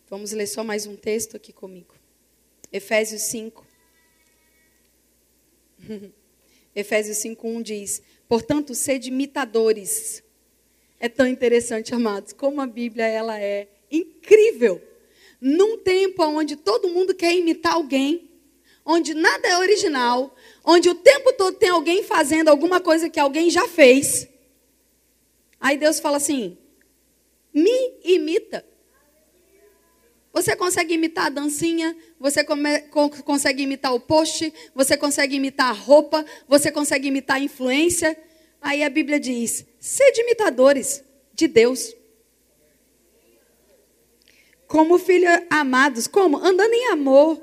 [0.09, 1.95] Vamos ler só mais um texto aqui comigo.
[2.71, 3.67] Efésios 5.
[6.75, 10.23] Efésios 5:1 diz: "Portanto, sede imitadores".
[10.99, 14.81] É tão interessante, amados, como a Bíblia ela é incrível.
[15.41, 18.31] Num tempo onde todo mundo quer imitar alguém,
[18.85, 23.51] onde nada é original, onde o tempo todo tem alguém fazendo alguma coisa que alguém
[23.51, 24.27] já fez.
[25.61, 26.57] Aí Deus fala assim:
[27.53, 28.65] "Me imita".
[30.35, 32.81] Você consegue imitar a dancinha, você come,
[33.25, 38.21] consegue imitar o post, você consegue imitar a roupa, você consegue imitar a influência.
[38.61, 41.95] Aí a Bíblia diz: sede imitadores de Deus.
[44.67, 46.37] Como filhos amados, como?
[46.39, 47.41] Andando em amor,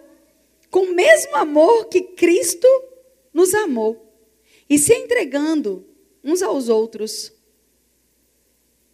[0.70, 2.68] com o mesmo amor que Cristo
[3.34, 4.06] nos amou,
[4.70, 5.88] e se entregando
[6.22, 7.32] uns aos outros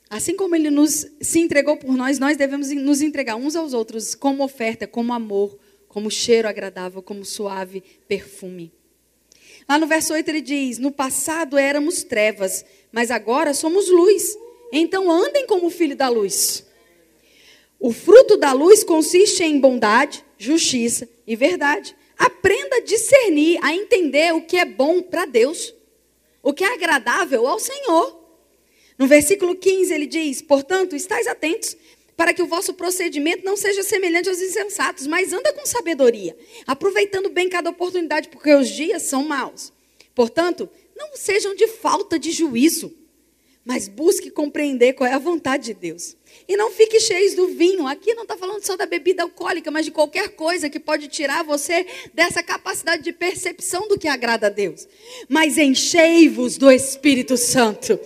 [0.09, 4.15] Assim como ele nos se entregou por nós, nós devemos nos entregar uns aos outros
[4.15, 8.71] como oferta, como amor, como cheiro agradável, como suave perfume.
[9.67, 14.37] Lá no verso 8 ele diz: No passado éramos trevas, mas agora somos luz.
[14.71, 16.65] Então andem como filho da luz.
[17.79, 21.95] O fruto da luz consiste em bondade, justiça e verdade.
[22.17, 25.73] Aprenda a discernir, a entender o que é bom para Deus,
[26.41, 28.16] o que é agradável ao Senhor.
[28.97, 31.77] No versículo 15 ele diz: Portanto, estáis atentos
[32.15, 36.35] para que o vosso procedimento não seja semelhante aos insensatos, mas anda com sabedoria,
[36.65, 39.71] aproveitando bem cada oportunidade, porque os dias são maus.
[40.15, 42.91] Portanto, não sejam de falta de juízo,
[43.63, 46.17] mas busque compreender qual é a vontade de Deus.
[46.47, 47.85] E não fique cheios do vinho.
[47.85, 51.43] Aqui não está falando só da bebida alcoólica, mas de qualquer coisa que pode tirar
[51.43, 54.87] você dessa capacidade de percepção do que agrada a Deus.
[55.29, 57.99] Mas enchei-vos do Espírito Santo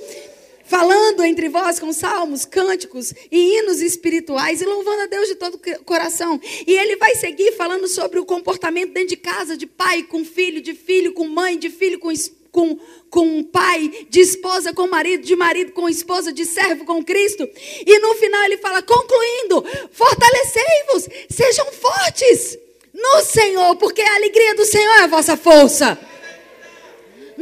[0.71, 5.55] falando entre vós com salmos, cânticos e hinos espirituais e louvando a Deus de todo
[5.55, 6.39] o coração.
[6.65, 10.61] E ele vai seguir falando sobre o comportamento dentro de casa, de pai com filho,
[10.61, 12.09] de filho com mãe, de filho com
[12.53, 12.77] com,
[13.09, 17.47] com pai, de esposa com marido, de marido com esposa, de servo com Cristo.
[17.85, 22.57] E no final ele fala: concluindo, fortalecei-vos, sejam fortes
[22.93, 25.97] no Senhor, porque a alegria do Senhor é a vossa força.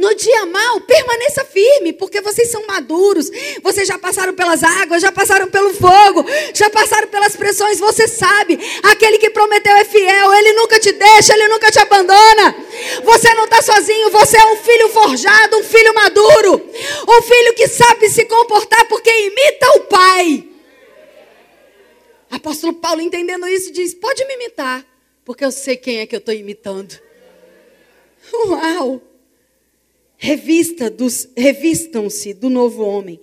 [0.00, 3.30] No dia mal, permaneça firme, porque vocês são maduros.
[3.62, 6.24] Vocês já passaram pelas águas, já passaram pelo fogo,
[6.54, 7.78] já passaram pelas pressões.
[7.78, 12.56] Você sabe, aquele que prometeu é fiel, ele nunca te deixa, ele nunca te abandona.
[13.04, 16.54] Você não está sozinho, você é um filho forjado, um filho maduro,
[17.06, 20.48] um filho que sabe se comportar porque imita o pai.
[22.30, 24.82] Apóstolo Paulo, entendendo isso, diz: Pode me imitar,
[25.26, 26.98] porque eu sei quem é que eu estou imitando.
[28.32, 29.09] Uau!
[30.22, 30.94] Revista
[31.34, 33.18] revistam-se do novo homem.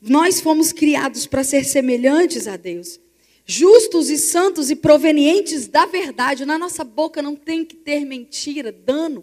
[0.00, 2.98] Nós fomos criados para ser semelhantes a Deus,
[3.44, 6.46] justos e santos e provenientes da verdade.
[6.46, 9.22] Na nossa boca não tem que ter mentira, dano.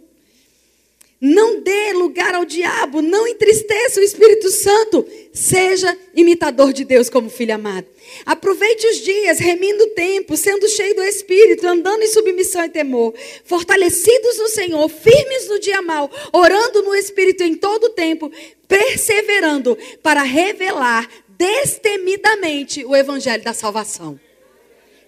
[1.20, 5.08] Não dê lugar ao diabo, não entristeça o Espírito Santo.
[5.34, 7.88] Seja imitador de Deus como filho amado.
[8.26, 13.14] Aproveite os dias, remindo o tempo, sendo cheio do Espírito, andando em submissão e temor,
[13.46, 18.32] fortalecidos no Senhor, firmes no dia mal, orando no Espírito em todo o tempo,
[18.68, 24.20] perseverando para revelar destemidamente o Evangelho da salvação.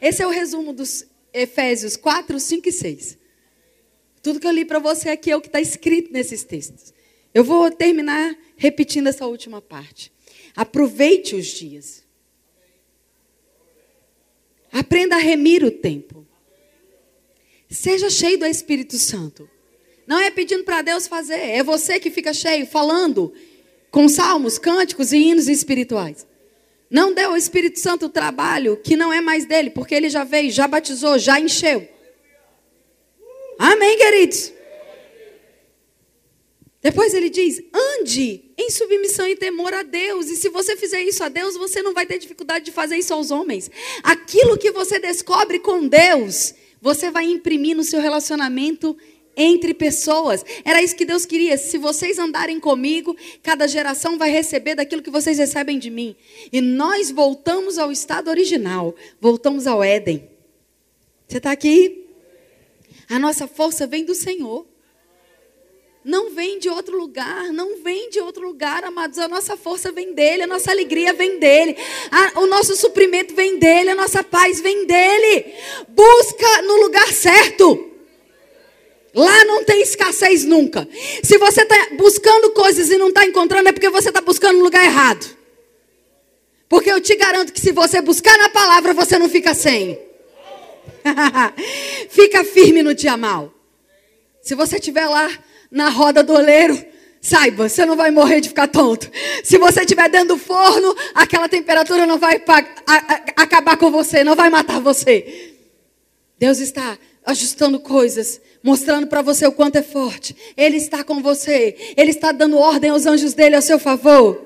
[0.02, 3.27] Esse é o resumo dos Efésios 4, 5 e 6.
[4.28, 6.94] Tudo que eu li para você aqui é o que está escrito nesses textos.
[7.34, 10.12] Eu vou terminar repetindo essa última parte.
[10.54, 12.04] Aproveite os dias.
[14.70, 16.28] Aprenda a remir o tempo.
[17.70, 19.50] Seja cheio do Espírito Santo.
[20.06, 23.34] Não é pedindo para Deus fazer, é você que fica cheio, falando
[23.90, 26.28] com salmos, cânticos e hinos espirituais.
[26.90, 30.26] Não dê ao Espírito Santo o trabalho que não é mais dele, porque ele já
[30.26, 31.96] veio, já batizou, já encheu.
[33.58, 34.54] Amém, queridos?
[36.82, 40.30] Depois ele diz: ande em submissão e temor a Deus.
[40.30, 43.14] E se você fizer isso a Deus, você não vai ter dificuldade de fazer isso
[43.14, 43.70] aos homens.
[44.04, 48.96] Aquilo que você descobre com Deus, você vai imprimir no seu relacionamento
[49.36, 50.44] entre pessoas.
[50.66, 51.58] Era isso que Deus queria.
[51.58, 56.16] Se vocês andarem comigo, cada geração vai receber daquilo que vocês recebem de mim.
[56.52, 60.28] E nós voltamos ao estado original, voltamos ao Éden.
[61.28, 62.07] Você está aqui?
[63.10, 64.66] A nossa força vem do Senhor.
[66.04, 69.20] Não vem de outro lugar, não vem de outro lugar, amados.
[69.20, 71.76] A nossa força vem dele, a nossa alegria vem dele,
[72.10, 75.54] a, o nosso suprimento vem dele, a nossa paz vem dele.
[75.90, 77.92] Busca no lugar certo.
[79.14, 80.88] Lá não tem escassez nunca.
[81.24, 84.64] Se você está buscando coisas e não está encontrando, é porque você está buscando no
[84.64, 85.26] lugar errado.
[86.70, 90.00] Porque eu te garanto que se você buscar na palavra, você não fica sem.
[92.10, 93.54] Fica firme no dia mal.
[94.42, 95.30] Se você estiver lá
[95.70, 96.82] na roda do oleiro,
[97.22, 99.10] saiba, você não vai morrer de ficar tonto.
[99.44, 102.42] Se você estiver dentro do forno, aquela temperatura não vai
[103.36, 105.56] acabar com você, não vai matar você.
[106.40, 110.36] Deus está ajustando coisas, mostrando para você o quanto é forte.
[110.56, 111.94] Ele está com você.
[111.98, 114.46] Ele está dando ordem aos anjos dele a seu favor.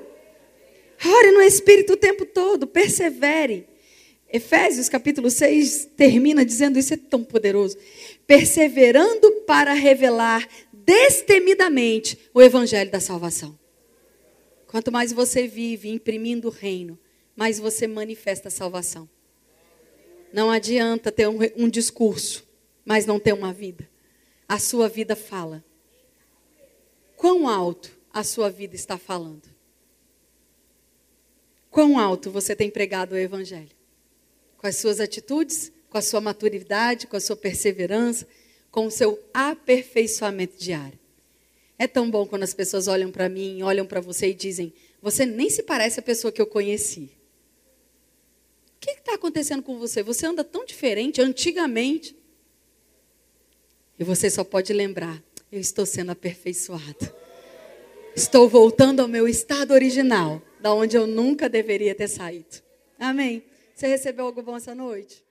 [1.04, 3.68] Ore no Espírito o tempo todo, persevere.
[4.32, 7.76] Efésios capítulo 6 termina dizendo isso é tão poderoso.
[8.26, 13.58] Perseverando para revelar destemidamente o evangelho da salvação.
[14.66, 16.98] Quanto mais você vive imprimindo o reino,
[17.36, 19.06] mais você manifesta a salvação.
[20.32, 22.48] Não adianta ter um, um discurso,
[22.86, 23.86] mas não ter uma vida.
[24.48, 25.62] A sua vida fala.
[27.18, 29.52] Quão alto a sua vida está falando?
[31.70, 33.81] Quão alto você tem pregado o evangelho?
[34.62, 38.24] Com as suas atitudes, com a sua maturidade, com a sua perseverança,
[38.70, 40.96] com o seu aperfeiçoamento diário.
[41.76, 45.26] É tão bom quando as pessoas olham para mim, olham para você e dizem: Você
[45.26, 47.10] nem se parece a pessoa que eu conheci.
[48.76, 50.00] O que está acontecendo com você?
[50.00, 52.16] Você anda tão diferente antigamente.
[53.98, 57.12] E você só pode lembrar: Eu estou sendo aperfeiçoado.
[58.14, 62.62] Estou voltando ao meu estado original, da onde eu nunca deveria ter saído.
[62.96, 63.42] Amém.
[63.82, 65.26] Você recebeu algo bom essa noite?